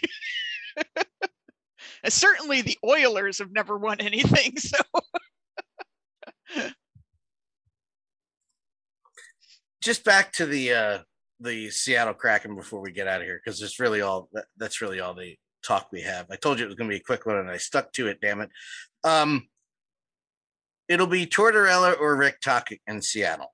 [2.10, 4.58] certainly the Oilers have never won anything.
[4.58, 4.78] So
[9.88, 11.00] just back to the uh
[11.40, 14.82] the Seattle Kraken before we get out of here because it's really all that, that's
[14.82, 16.26] really all the talk we have.
[16.30, 18.08] I told you it was going to be a quick one, and I stuck to
[18.08, 18.20] it.
[18.20, 18.50] Damn it.
[19.06, 19.48] Um,
[20.90, 23.54] it'll be Tortorella or Rick Tocchet in Seattle.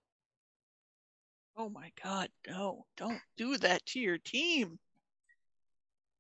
[1.56, 2.88] Oh my God, no!
[2.98, 4.80] Don't do that to your team.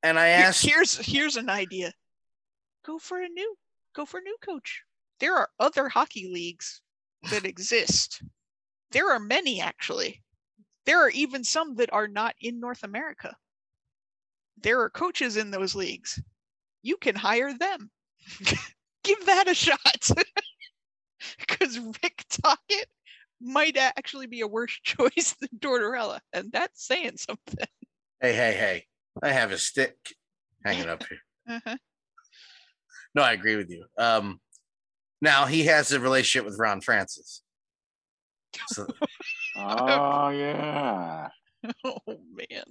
[0.03, 1.91] And I asked, here's here's an idea.
[2.85, 3.55] Go for a new
[3.95, 4.83] go for a new coach.
[5.19, 6.81] There are other hockey leagues
[7.31, 8.21] that exist.
[8.93, 10.21] There are many actually.
[10.85, 13.35] There are even some that are not in North America.
[14.61, 16.21] There are coaches in those leagues.
[16.83, 17.89] You can hire them.
[19.03, 20.09] Give that a shot.
[21.39, 22.89] Because Rick Tocchet
[23.39, 27.65] might actually be a worse choice than Tortorella, and that's saying something.
[28.19, 28.85] "Hey, hey, hey!
[29.21, 29.95] I have a stick
[30.65, 31.77] hanging up here." Uh-huh.
[33.15, 33.85] No, I agree with you.
[33.97, 34.41] Um,
[35.21, 37.41] now he has a relationship with Ron Francis.
[38.67, 38.87] So
[39.55, 41.29] Oh yeah.
[41.85, 42.65] Oh man.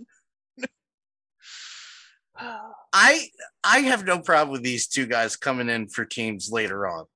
[2.93, 3.29] I
[3.65, 7.07] I have no problem with these two guys coming in for teams later on,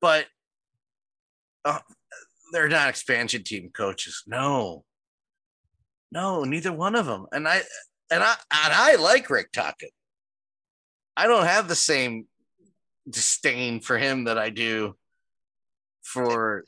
[0.00, 0.26] but
[1.64, 1.78] uh,
[2.52, 4.24] they're not expansion team coaches.
[4.26, 4.84] No,
[6.10, 7.26] no, neither one of them.
[7.32, 7.62] And I
[8.10, 9.92] and I and I like Rick Tocchet.
[11.16, 12.26] I don't have the same
[13.08, 14.96] disdain for him that I do
[16.02, 16.64] for.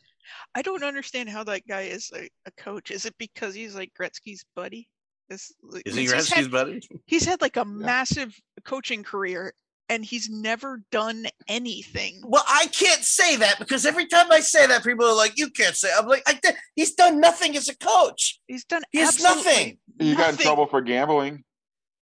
[0.55, 2.91] I don't understand how that guy is a, a coach.
[2.91, 4.89] Is it because he's like Gretzky's buddy?
[5.31, 5.53] Is,
[5.87, 6.81] Is he he's Gretzky's had, buddy?
[7.07, 9.55] he's had like a massive coaching career
[9.89, 12.21] and he's never done anything.
[12.25, 15.51] Well, I can't say that because every time I say that, people are like, "You
[15.51, 18.41] can't say." I'm like, I did- "He's done nothing as a coach.
[18.47, 19.79] He's done He has absolutely nothing.
[20.01, 21.45] You got in trouble for gambling.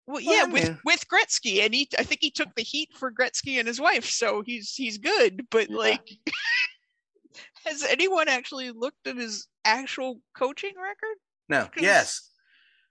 [0.07, 2.63] Well, Well, yeah, I with mean- with Gretzky, and he I think he took the
[2.63, 5.47] heat for Gretzky and his wife, so he's he's good.
[5.51, 5.77] But Yeah.
[5.77, 6.09] like,
[7.67, 11.17] has anyone actually looked at his actual coaching record?
[11.49, 12.31] No, Because- yes,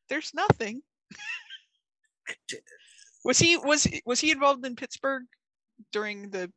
[0.10, 0.82] There's nothing.
[3.26, 5.24] Was he was was he involved in Pittsburgh
[5.92, 6.50] during the?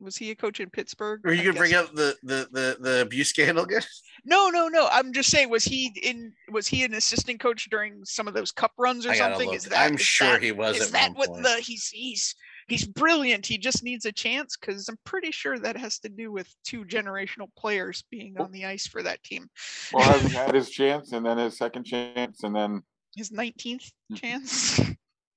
[0.00, 1.20] Was he a coach in Pittsburgh?
[1.24, 3.82] Or you I could bring up the the the the abuse scandal again?
[4.26, 4.88] No, no, no.
[4.90, 6.32] I'm just saying, was he in?
[6.50, 9.52] Was he an assistant coach during some of those cup runs or something?
[9.52, 9.78] Is that?
[9.86, 11.42] I'm is sure that- he was Is at that what point.
[11.42, 12.34] the he's he's
[12.68, 13.46] he's brilliant.
[13.46, 16.84] He just needs a chance because I'm pretty sure that has to do with two
[16.84, 19.48] generational players being on the ice for that team.
[19.92, 22.82] Well, has he had his chance and then his second chance and then
[23.16, 24.14] His 19th Hmm.
[24.16, 24.80] chance.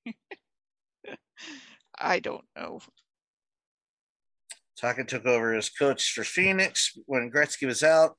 [1.98, 2.80] I don't know.
[4.80, 8.16] Tocchet took over as coach for Phoenix when Gretzky was out.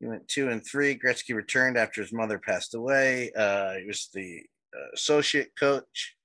[0.00, 0.98] He went two and three.
[0.98, 3.30] Gretzky returned after his mother passed away.
[3.36, 4.40] Uh, he was the
[4.74, 6.16] uh, associate coach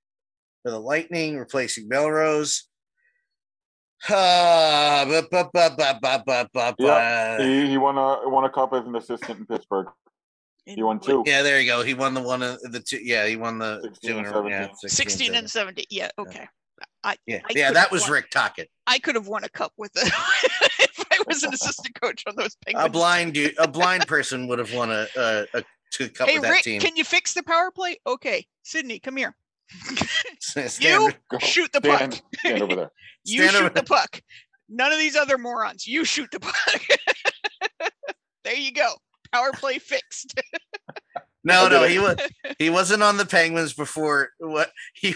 [0.65, 2.63] for the Lightning, replacing Melrose.
[4.09, 5.05] Ah,
[6.79, 9.87] Yeah, he, he won a won a cup as an assistant in Pittsburgh.
[10.65, 11.21] In He won two.
[11.27, 11.83] Yeah, there you go.
[11.83, 12.97] He won the one of the two.
[12.97, 14.47] Yeah, he won the 16 two in and a row.
[14.47, 14.89] Yeah, 17.
[14.89, 15.85] 16 and 70.
[15.91, 16.47] Yeah, okay.
[17.03, 18.67] I Yeah, I yeah, that was won- Rick Tocchet.
[18.87, 20.07] I could have won a cup with it
[20.79, 24.57] if I was an assistant coach on those A blind dude, a blind person would
[24.57, 26.81] have won a, a, a to cup hey with that Rick, team.
[26.81, 27.97] can you fix the power play?
[28.07, 29.35] Okay, Sidney, come here.
[30.39, 32.23] Stand- You Go shoot the stand, puck.
[32.39, 32.91] stand over there.
[33.25, 34.21] You Stand shoot over the puck.
[34.69, 35.87] None of these other morons.
[35.87, 36.81] You shoot the puck.
[38.43, 38.93] there you go.
[39.31, 40.39] Power play fixed.
[41.47, 42.15] No, no, he was
[42.57, 45.13] he wasn't on the Penguins before what he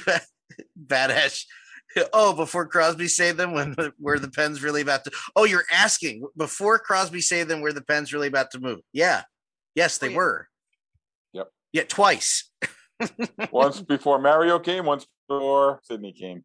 [0.79, 1.43] badass.
[2.13, 5.11] Oh, before Crosby saved them when the, were the Pens really about to?
[5.35, 8.81] Oh, you're asking before Crosby saved them were the Pens really about to move?
[8.93, 9.23] Yeah,
[9.73, 10.17] yes, they Oh, yeah.
[10.17, 10.47] were.
[11.33, 11.47] Yep.
[11.73, 12.51] Yeah, twice.
[13.51, 16.43] Once before Mario came, once before Sidney came.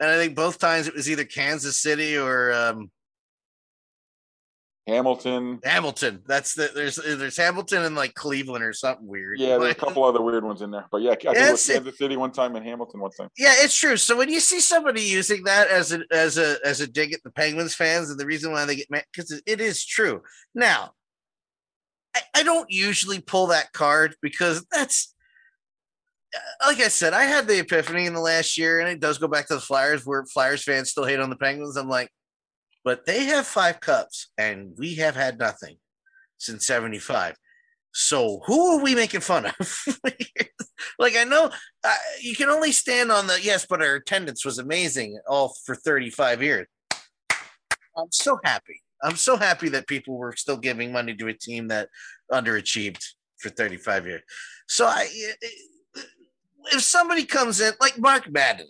[0.00, 2.90] And I think both times it was either Kansas City or um,
[4.88, 5.60] Hamilton.
[5.64, 6.22] Hamilton.
[6.26, 9.38] That's the there's there's Hamilton and like Cleveland or something weird.
[9.38, 10.86] Yeah, there's a couple other weird ones in there.
[10.90, 13.28] But yeah, I think it was Kansas City one time and Hamilton one time.
[13.36, 13.98] Yeah, it's true.
[13.98, 17.22] So when you see somebody using that as a as a as a dig at
[17.22, 20.22] the Penguins fans, and the reason why they get mad because it, is true.
[20.54, 20.92] Now,
[22.16, 25.14] I, I don't usually pull that card because that's
[26.66, 29.28] like I said, I had the epiphany in the last year, and it does go
[29.28, 31.76] back to the Flyers, where Flyers fans still hate on the Penguins.
[31.76, 32.10] I'm like,
[32.84, 35.76] but they have five cups, and we have had nothing
[36.38, 37.36] since '75.
[37.92, 39.86] So who are we making fun of?
[40.98, 41.50] like I know
[41.84, 45.74] uh, you can only stand on the yes, but our attendance was amazing all for
[45.74, 46.66] 35 years.
[47.96, 48.82] I'm so happy.
[49.02, 51.88] I'm so happy that people were still giving money to a team that
[52.32, 53.04] underachieved
[53.38, 54.22] for 35 years.
[54.68, 55.08] So I,
[56.72, 58.68] if somebody comes in like Mark Madden,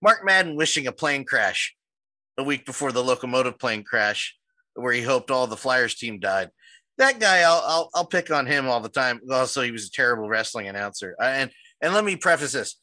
[0.00, 1.74] Mark Madden wishing a plane crash
[2.38, 4.36] a week before the Lokomotiv plane crash,
[4.74, 6.50] where he hoped all the Flyers team died
[6.98, 9.20] that guy I'll, I'll I'll pick on him all the time.
[9.30, 11.16] Also, he was a terrible wrestling announcer.
[11.20, 12.76] Uh, and and let me preface this: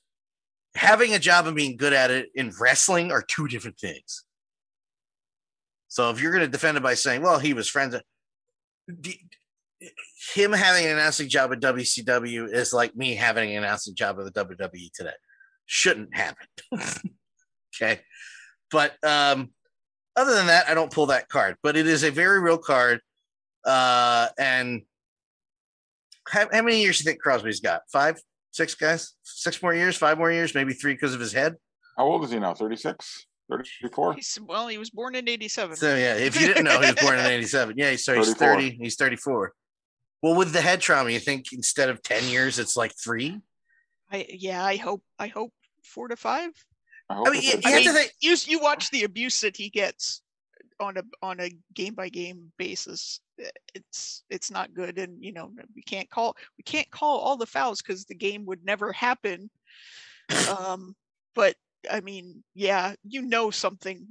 [0.76, 4.26] having a job and being good at it in wrestling are two different things.
[5.88, 8.02] So if you're going to defend it by saying, "Well, he was friends," uh,
[9.00, 9.22] d-
[10.34, 14.26] him having an announcing job at WCW is like me having an announcing job at
[14.26, 15.12] the WWE today.
[15.66, 16.48] Shouldn't happen.
[17.76, 18.02] okay,
[18.72, 19.52] but um,
[20.16, 21.58] other than that, I don't pull that card.
[21.64, 23.02] But it is a very real card.
[23.66, 24.82] Uh, and
[26.28, 27.82] how, how many years do you think Crosby's got?
[27.92, 28.20] Five,
[28.52, 31.56] six guys, six more years, five more years, maybe three because of his head.
[31.98, 32.54] How old is he now?
[32.54, 33.26] 36?
[33.50, 34.14] 34?
[34.14, 35.76] He's, well, he was born in '87.
[35.76, 37.76] So yeah, if you didn't know, he was born in '87.
[37.78, 38.56] Yeah, so he's 34.
[38.56, 38.78] 30.
[38.80, 39.54] He's 34.
[40.22, 43.40] Well, with the head trauma, you think instead of 10 years, it's like three?
[44.12, 45.54] I yeah, I hope I hope
[45.84, 46.52] four to five.
[47.10, 48.12] I, I mean, you, a- you have mean, think.
[48.22, 50.22] You you watch the abuse that he gets
[50.80, 53.20] on a on a game by game basis.
[53.74, 57.46] It's it's not good, and you know we can't call we can't call all the
[57.46, 59.50] fouls because the game would never happen.
[60.60, 60.96] Um,
[61.34, 61.56] but
[61.90, 64.06] I mean, yeah, you know something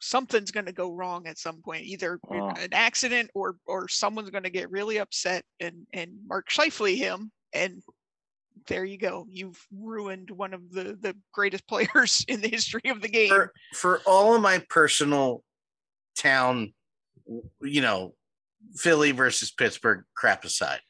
[0.00, 2.48] something's going to go wrong at some point either an- Oh.
[2.50, 7.30] an accident or or someone's going to get really upset and and mark Scheifele him
[7.52, 7.82] and
[8.68, 13.00] there you go you've ruined one of the the greatest players in the history of
[13.02, 15.42] the game for for all of my personal
[16.16, 16.72] town,
[17.60, 18.14] you know,
[18.74, 20.80] Philly versus Pittsburgh crap aside,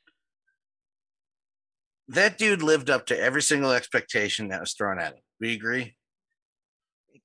[2.09, 5.21] that dude lived up to every single expectation that was thrown at him.
[5.41, 5.96] We agree?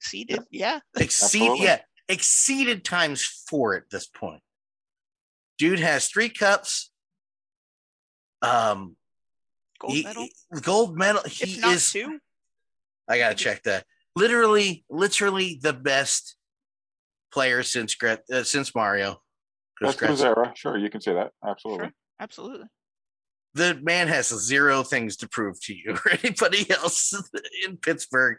[0.01, 1.65] Exceeded yeah Exceed, Absolutely.
[1.65, 1.77] yeah,
[2.09, 4.41] exceeded times four at this point.
[5.59, 6.91] Dude has three cups.
[8.41, 8.95] Um,
[9.79, 10.27] gold he- medal
[10.61, 11.21] gold medal.
[11.27, 11.91] He if not is.
[11.91, 12.19] two
[13.07, 13.85] I gotta check that.
[14.15, 16.35] Literally, literally the best
[17.31, 19.21] player since Gret, uh, since Mario.
[19.77, 20.51] Chris That's his era.
[20.55, 21.31] Sure, you can say that.
[21.45, 21.85] Absolutely.
[21.85, 21.93] Sure.
[22.19, 22.67] absolutely
[23.53, 27.13] The man has zero things to prove to you or anybody else
[27.65, 28.37] in Pittsburgh.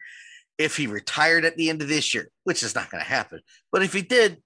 [0.62, 3.40] If he retired at the end of this year, which is not going to happen,
[3.70, 4.42] but if he did,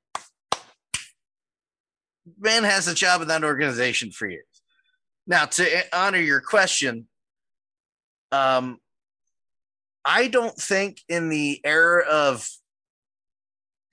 [2.39, 4.45] man has a job in that organization for years.
[5.27, 7.07] Now, to honor your question,
[8.33, 8.79] um,
[10.05, 12.49] I don't think in the era of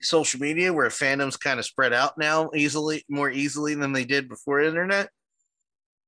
[0.00, 4.28] social media where fandoms kind of spread out now easily, more easily than they did
[4.28, 5.10] before internet,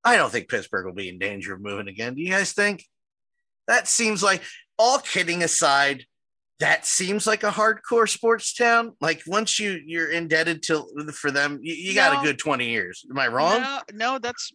[0.04, 2.14] I don't think Pittsburgh will be in danger of moving again.
[2.14, 2.84] Do you guys think?
[3.66, 4.42] That seems like,
[4.78, 6.04] all kidding aside,
[6.58, 8.94] that seems like a hardcore sports town.
[9.00, 13.04] Like once you you're indebted to for them, you, you got a good twenty years.
[13.10, 13.60] Am I wrong?
[13.60, 14.52] no, no that's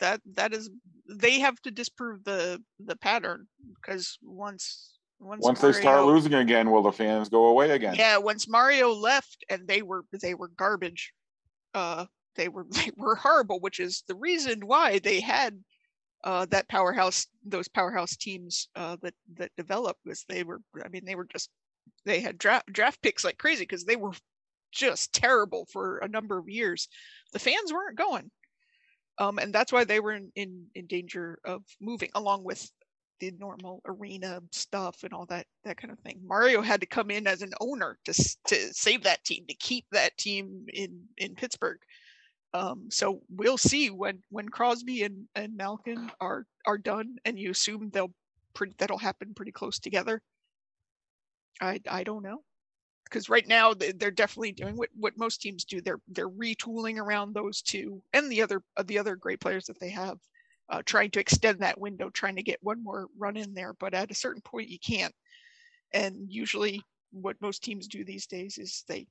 [0.00, 0.70] that that is
[1.08, 6.70] they have to disprove the the pattern because once once Once they start losing again,
[6.70, 7.94] will the fans go away again?
[7.94, 11.12] Yeah, once Mario left and they were they were garbage.
[11.72, 15.58] Uh they were they were horrible, which is the reason why they had
[16.24, 21.04] uh that powerhouse those powerhouse teams uh that that developed was they were I mean
[21.04, 21.50] they were just
[22.04, 24.12] they had draft draft picks like crazy because they were
[24.72, 26.88] just terrible for a number of years.
[27.32, 28.30] The fans weren't going,
[29.18, 32.68] um, and that's why they were in, in in danger of moving, along with
[33.20, 36.20] the normal arena stuff and all that that kind of thing.
[36.24, 38.12] Mario had to come in as an owner to
[38.46, 41.78] to save that team, to keep that team in in Pittsburgh.
[42.54, 47.50] Um, so we'll see when when Crosby and and Malkin are are done, and you
[47.50, 48.14] assume they'll
[48.78, 50.22] that'll happen pretty close together.
[51.60, 52.44] I I don't know
[53.04, 55.80] because right now they- they're definitely doing what what most teams do.
[55.82, 59.80] They're they're retooling around those two and the other uh, the other great players that
[59.80, 60.18] they have,
[60.70, 63.74] uh, trying to extend that window, trying to get one more run in there.
[63.74, 65.14] But at a certain point, you can't.
[65.92, 66.82] And usually,
[67.12, 69.06] what most teams do these days is they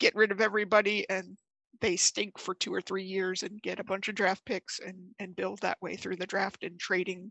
[0.00, 1.38] get rid of everybody and
[1.80, 4.98] they stink for two or three years and get a bunch of draft picks and
[5.18, 7.30] and build that way through the draft and trading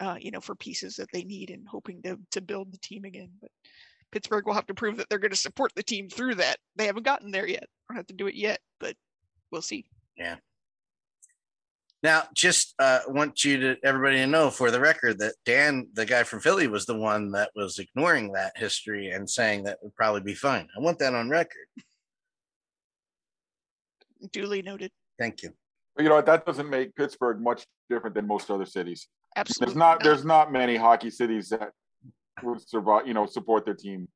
[0.00, 3.04] uh, you know for pieces that they need and hoping to to build the team
[3.04, 3.50] again but
[4.10, 6.86] pittsburgh will have to prove that they're going to support the team through that they
[6.86, 8.96] haven't gotten there yet don't have to do it yet but
[9.50, 9.84] we'll see
[10.16, 10.36] Yeah.
[12.02, 16.04] Now, just uh, want you to everybody to know for the record that Dan, the
[16.04, 19.94] guy from Philly, was the one that was ignoring that history and saying that would
[19.94, 20.66] probably be fine.
[20.76, 21.68] I want that on record.
[24.30, 25.50] Duly noted Thank you.
[25.94, 26.20] But you know?
[26.20, 29.08] That doesn't make Pittsburgh much different than most other cities.
[29.36, 31.70] absolutely There's not there's not many hockey cities that
[32.42, 34.08] would survive, you know, support their team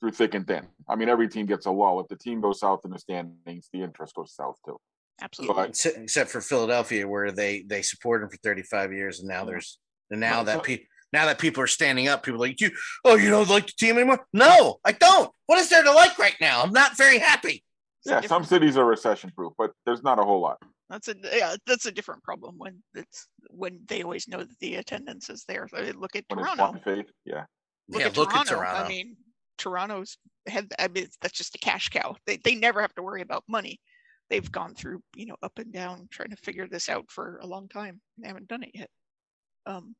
[0.00, 0.66] through thick and thin.
[0.88, 2.00] I mean, every team gets a lull.
[2.00, 4.78] If the team goes south in the standings, the interest goes south too.
[5.20, 9.28] absolutely But Except, except for Philadelphia, where they they supported him for 35 years, and
[9.28, 9.78] now there's
[10.10, 12.70] and now that people now that people are standing up, people are like you.
[13.04, 14.26] Oh, you don't like the team anymore?
[14.32, 15.30] No, I don't.
[15.46, 16.62] What is there to like right now?
[16.62, 17.63] I'm not very happy.
[18.04, 20.58] It's a yeah, some different- cities are recession proof, but there's not a whole lot.
[20.90, 24.76] that's a yeah that's a different problem when it's when they always know that the
[24.76, 27.44] attendance is there So look at When toronto blind faith, yeah.
[27.88, 28.54] look, yeah, at, look Toronto.
[28.54, 28.84] at Toronto.
[28.84, 29.16] I mean,
[29.56, 30.72] Toronto's had.
[30.78, 32.16] I mean, that's just a cash cow.
[32.26, 33.80] They they never have to worry about money.
[34.30, 37.46] They've gone through you know up and down trying to figure this out for a
[37.46, 38.00] long time.
[38.18, 38.90] They haven't done it yet.
[39.66, 39.94] Um,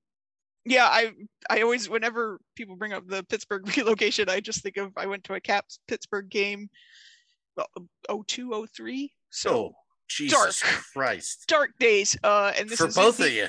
[0.66, 1.12] yeah, I
[1.48, 5.24] I always whenever people bring up the Pittsburgh relocation, I just think of I went
[5.24, 6.68] to a Caps Pittsburgh game,
[7.56, 9.12] well, 02, 03.
[9.30, 9.72] So oh,
[10.08, 10.82] Jesus dark.
[10.92, 11.44] Christ!
[11.48, 12.16] dark days.
[12.22, 13.46] Uh, and this For is in both D- of you,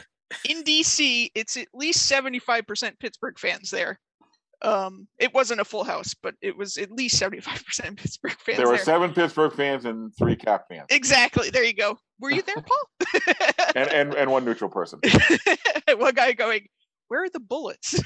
[0.49, 3.99] in DC, it's at least 75% Pittsburgh fans there.
[4.61, 8.67] Um, it wasn't a full house, but it was at least 75% Pittsburgh fans There
[8.67, 8.85] were there.
[8.85, 11.49] seven Pittsburgh fans and three Cap fans, Exactly.
[11.51, 11.97] There you go.
[12.19, 13.21] Were you there, Paul?
[13.75, 14.99] and and, and one neutral person.
[15.97, 16.65] One guy going,
[17.09, 17.99] "Where are the bullets?"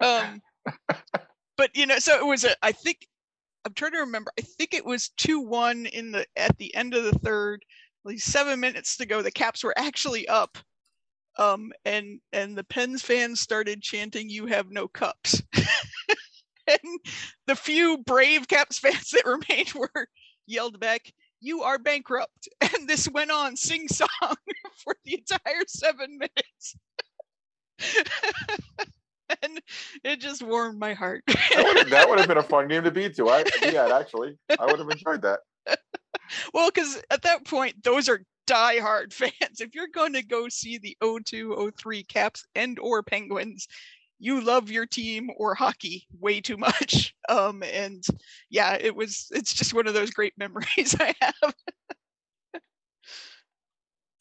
[0.00, 0.40] um,
[1.56, 2.52] but you know, so it was a.
[2.62, 3.06] I think
[3.64, 4.32] I'm trying to remember.
[4.38, 7.64] I think it was two one in the at the end of the third.
[8.04, 10.58] at least seven minutes to go, the Caps were actually up.
[11.38, 15.42] Um, and and the Pens fans started chanting, "You have no cups."
[16.66, 17.00] and
[17.46, 20.08] the few brave Caps fans that remained were
[20.46, 24.08] yelled back, "You are bankrupt!" And this went on sing song
[24.84, 26.76] for the entire seven minutes.
[29.42, 29.59] and
[30.04, 31.22] it just warmed my heart.
[31.26, 33.28] That would, that would have been a fun game to be to.
[33.28, 35.40] I yeah, actually, I would have enjoyed that.
[36.54, 39.60] well, because at that point, those are diehard fans.
[39.60, 43.68] If you're going to go see the 02, 03 Caps and or Penguins,
[44.18, 47.14] you love your team or hockey way too much.
[47.30, 48.04] Um, and
[48.50, 49.28] yeah, it was.
[49.30, 51.54] It's just one of those great memories I have.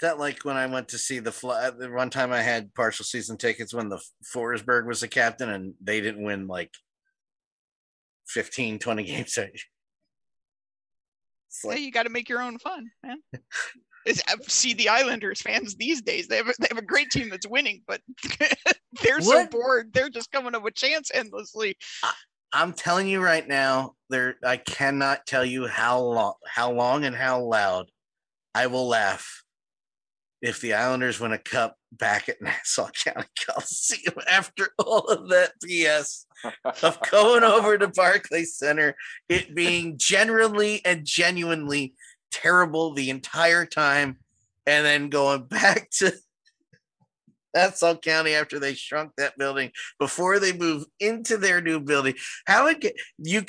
[0.01, 1.69] That like when I went to see the fly.
[1.69, 4.01] The one time I had partial season tickets when the
[4.33, 6.71] Forsberg was the captain, and they didn't win like
[8.27, 9.37] 15, 20 games.
[9.37, 9.65] It's
[11.65, 13.17] like, you got to make your own fun, man.
[14.05, 16.27] Is uh, see the Islanders fans these days.
[16.27, 18.01] They have a, they have a great team that's winning, but
[19.03, 19.91] they're so bored.
[19.93, 21.75] They're just coming up with chance endlessly.
[22.53, 27.15] I'm telling you right now, there I cannot tell you how long, how long, and
[27.15, 27.91] how loud
[28.55, 29.43] I will laugh
[30.41, 35.53] if the Islanders win a cup back at Nassau County Coliseum after all of that
[35.63, 36.25] BS
[36.83, 38.95] of going over to Barclays Center,
[39.27, 41.93] it being generally and genuinely
[42.31, 44.19] terrible the entire time,
[44.65, 46.13] and then going back to
[47.55, 52.13] Nassau County after they shrunk that building before they move into their new building.
[52.45, 53.43] How it you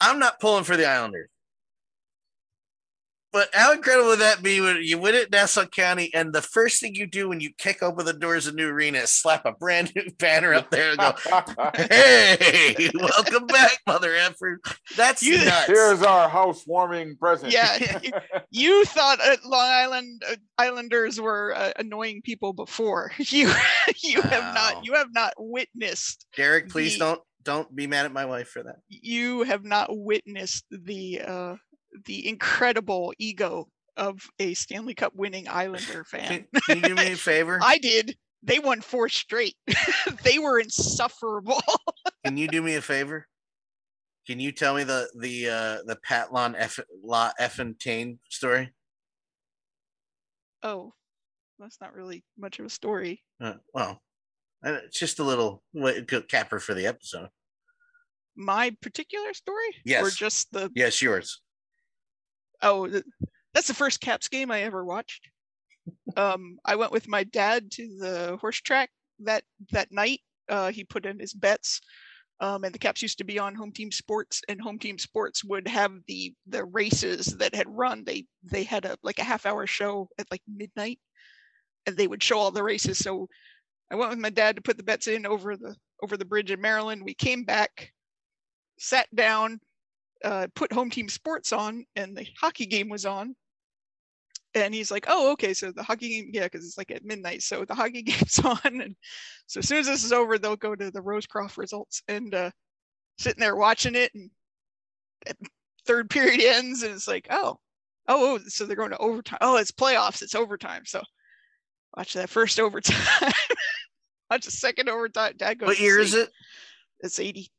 [0.00, 1.28] I'm not pulling for the Islanders.
[3.32, 6.80] But how incredible would that be when you win at Nassau County and the first
[6.80, 9.52] thing you do when you kick open the doors of new arena is slap a
[9.52, 11.14] brand new banner up there and go,
[11.76, 14.58] Hey, welcome back, mother effer.
[14.96, 15.66] That's You- nuts.
[15.66, 17.52] Here's our housewarming present.
[17.52, 18.10] Yeah, you,
[18.50, 23.12] you thought uh, Long Island uh, Islanders were uh, annoying people before.
[23.18, 23.52] You
[24.02, 26.26] you have not you have not witnessed.
[26.36, 28.76] Derek, please the- don't don't be mad at my wife for that.
[28.88, 31.54] You have not witnessed the uh,
[32.04, 36.46] the incredible ego of a Stanley Cup winning Islander fan.
[36.66, 37.58] Can, you do me a favor?
[37.62, 38.16] I did.
[38.42, 39.56] They won four straight.
[40.24, 41.60] they were insufferable.
[42.24, 43.26] Can you do me a favor?
[44.26, 48.72] Can you tell me the the uh the Patlon F La Effontaine story?
[50.62, 50.92] oh,
[51.58, 53.22] that's not really much of a story.
[53.42, 54.00] Uh, well,
[54.64, 55.62] uh, it's just a little
[56.28, 57.28] capper for the episode.
[58.36, 60.04] My particular story, Yes.
[60.04, 61.40] or just the Yes, yours.
[62.62, 62.88] Oh,
[63.54, 65.28] that's the first Caps game I ever watched.
[66.16, 68.90] Um, I went with my dad to the horse track
[69.20, 70.20] that that night.
[70.48, 71.80] Uh, he put in his bets,
[72.40, 75.44] um, and the Caps used to be on Home Team Sports, and Home Team Sports
[75.44, 78.04] would have the the races that had run.
[78.04, 80.98] They they had a like a half hour show at like midnight,
[81.86, 82.98] and they would show all the races.
[82.98, 83.28] So
[83.90, 86.50] I went with my dad to put the bets in over the over the bridge
[86.50, 87.02] in Maryland.
[87.04, 87.92] We came back,
[88.78, 89.60] sat down,
[90.24, 93.34] uh, put home team sports on and the hockey game was on.
[94.52, 97.40] And he's like oh okay so the hockey game yeah because it's like at midnight
[97.42, 98.58] so the hockey game's on.
[98.64, 98.96] And
[99.46, 102.50] so as soon as this is over they'll go to the rosecroft results and uh
[103.16, 104.30] sitting there watching it and
[105.26, 105.36] at
[105.86, 107.60] third period ends and it's like oh
[108.08, 110.82] oh oh, so they're going to overtime oh it's playoffs it's overtime.
[110.84, 111.00] So
[111.96, 113.32] watch that first overtime.
[114.30, 115.34] Watch the second overtime.
[115.36, 116.30] Dad goes What year is it?
[117.02, 117.50] It's 80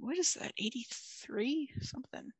[0.00, 2.30] what is that 83 something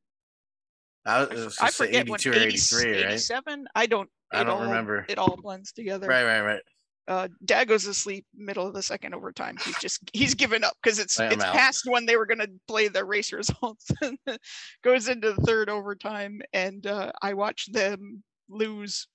[1.05, 3.07] I, was I forget when 82 or 80 83, right?
[3.13, 5.05] 87 i don't I don't all- remember.
[5.09, 6.63] it all blends together Right, right, right.
[7.09, 10.75] uh dad goes to sleep middle of the second overtime he's just he's given up
[10.83, 11.55] because it's it's out.
[11.55, 13.91] past when they were going to play the race results
[14.85, 19.07] goes into the third overtime and uh i watched them lose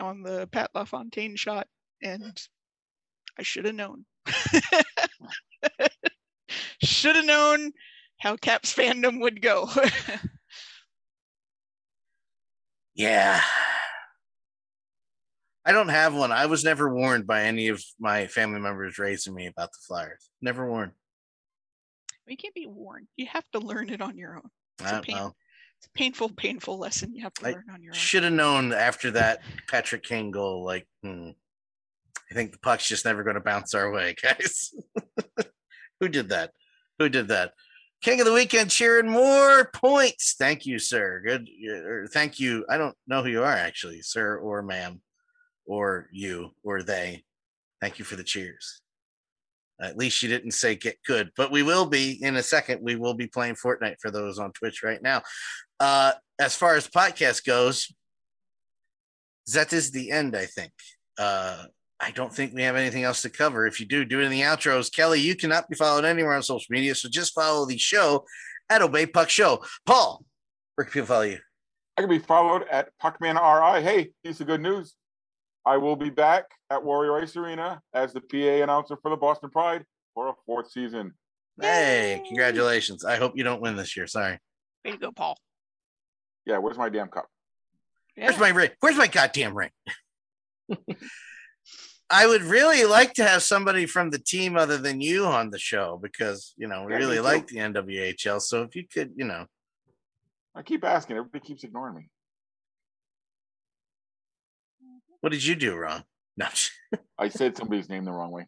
[0.00, 1.66] on the pat lafontaine shot
[2.02, 2.38] and
[3.38, 4.04] i should have known
[6.90, 7.72] should have known
[8.18, 9.68] how caps fandom would go
[12.94, 13.40] Yeah.
[15.64, 16.32] I don't have one.
[16.32, 20.28] I was never warned by any of my family members raising me about the Flyers.
[20.42, 20.92] Never warned.
[22.26, 25.00] you can't be warned you have to learn it on your own It's a I,
[25.00, 25.30] pain-
[25.78, 28.32] it's a painful painful lesson you have to I learn on your own should have
[28.32, 30.62] known after that Patrick Kane goal.
[30.64, 31.30] Like, hmm,
[32.30, 34.72] I think the puck's just never going to bounce our way, guys.
[36.00, 36.50] Who did that?
[37.00, 37.54] Who did that?
[38.02, 40.34] King of the weekend, cheering more points.
[40.38, 41.22] Thank you, sir.
[41.26, 41.48] Good.
[42.12, 42.66] Thank you.
[42.68, 45.00] I don't know who you are actually, sir or ma'am,
[45.64, 47.24] or you or they.
[47.80, 48.82] Thank you for the cheers.
[49.80, 52.82] At least you didn't say get good, but we will be in a second.
[52.82, 55.22] We will be playing Fortnite for those on Twitch right now.
[55.78, 57.90] Uh, as far as podcast goes,
[59.54, 60.72] that is the end, I think.
[61.18, 61.64] Uh,
[62.00, 63.66] I don't think we have anything else to cover.
[63.66, 64.90] If you do, do it in the outros.
[64.94, 68.24] Kelly, you cannot be followed anywhere on social media, so just follow the show
[68.70, 69.62] at Obey Puck Show.
[69.84, 70.24] Paul,
[70.74, 71.38] where can people follow you?
[71.98, 73.82] I can be followed at Puckman RI.
[73.82, 74.94] Hey, piece of good news.
[75.66, 79.50] I will be back at Warrior Ice Arena as the PA announcer for the Boston
[79.50, 79.84] Pride
[80.14, 81.12] for a fourth season.
[81.60, 82.24] Hey, Yay.
[82.26, 83.04] congratulations.
[83.04, 84.06] I hope you don't win this year.
[84.06, 84.38] Sorry.
[84.86, 85.36] way to go paul
[86.46, 87.26] Yeah, where's my damn cup?
[88.16, 88.70] Where's my ring?
[88.80, 89.70] Where's my goddamn ring?
[92.10, 95.58] I would really like to have somebody from the team other than you on the
[95.58, 98.40] show because you know we Yeah, really like the NWHL.
[98.40, 99.46] So if you could, you know,
[100.54, 101.16] I keep asking.
[101.16, 102.08] Everybody keeps ignoring me.
[105.20, 106.02] what did you do wrong?
[106.36, 106.46] No,
[107.18, 108.46] I said somebody's name the wrong way.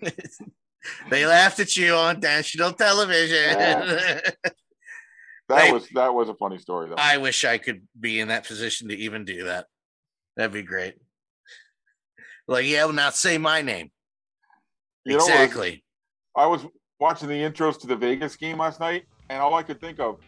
[1.10, 3.58] they laughed at you on national television.
[3.58, 4.20] Yeah.
[5.48, 5.72] That Hey.
[5.72, 6.96] was that was a funny story though.
[6.98, 9.66] I wish I could be in that position to even do that.
[10.36, 10.96] That'd be great.
[12.48, 13.90] Like, yeah, well, now say my name.
[15.04, 15.84] You know exactly.
[16.36, 16.66] I was
[17.00, 20.18] watching the intros to the Vegas game last night, and all I could think of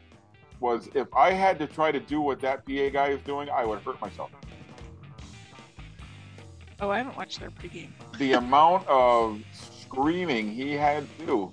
[0.61, 3.65] was if I had to try to do what that PA guy is doing, I
[3.65, 4.31] would hurt myself.
[6.81, 11.53] oh i haven't watched their pregame The amount of screaming he had to do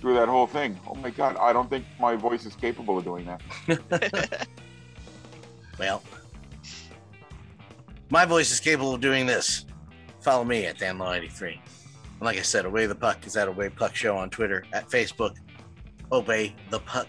[0.00, 0.78] through that whole thing.
[0.88, 4.46] Oh my god, I don't think my voice is capable of doing that.
[5.78, 6.02] Well,
[8.10, 9.64] my voice is capable of doing this.
[10.20, 11.52] Follow me at DanLaw83.
[11.52, 14.88] And like I said, Obey the Puck is at Obey Puck Show on Twitter, at
[14.88, 15.36] Facebook,
[16.12, 17.08] Obey the Puck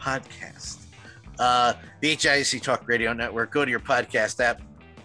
[0.00, 0.84] Podcast.
[1.38, 3.50] Uh, the HIC Talk Radio Network.
[3.50, 4.60] Go to your podcast app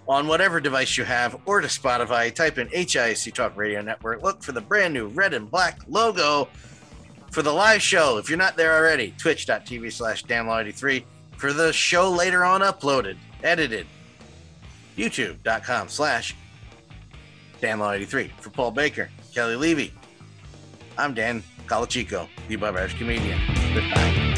[0.08, 2.34] on whatever device you have or to Spotify.
[2.34, 4.22] Type in HIC Talk Radio Network.
[4.24, 6.48] Look for the brand new red and black logo
[7.32, 8.18] for the live show.
[8.18, 11.04] If you're not there already, twitch.tv slash DanLaw83
[11.38, 13.86] for the show later on uploaded, edited.
[14.98, 16.36] YouTube.com slash
[17.62, 19.94] DanLaw83 for Paul Baker, Kelly Levy,
[20.98, 23.40] I'm Dan Calachico, the above average comedian.
[23.74, 24.37] Goodbye.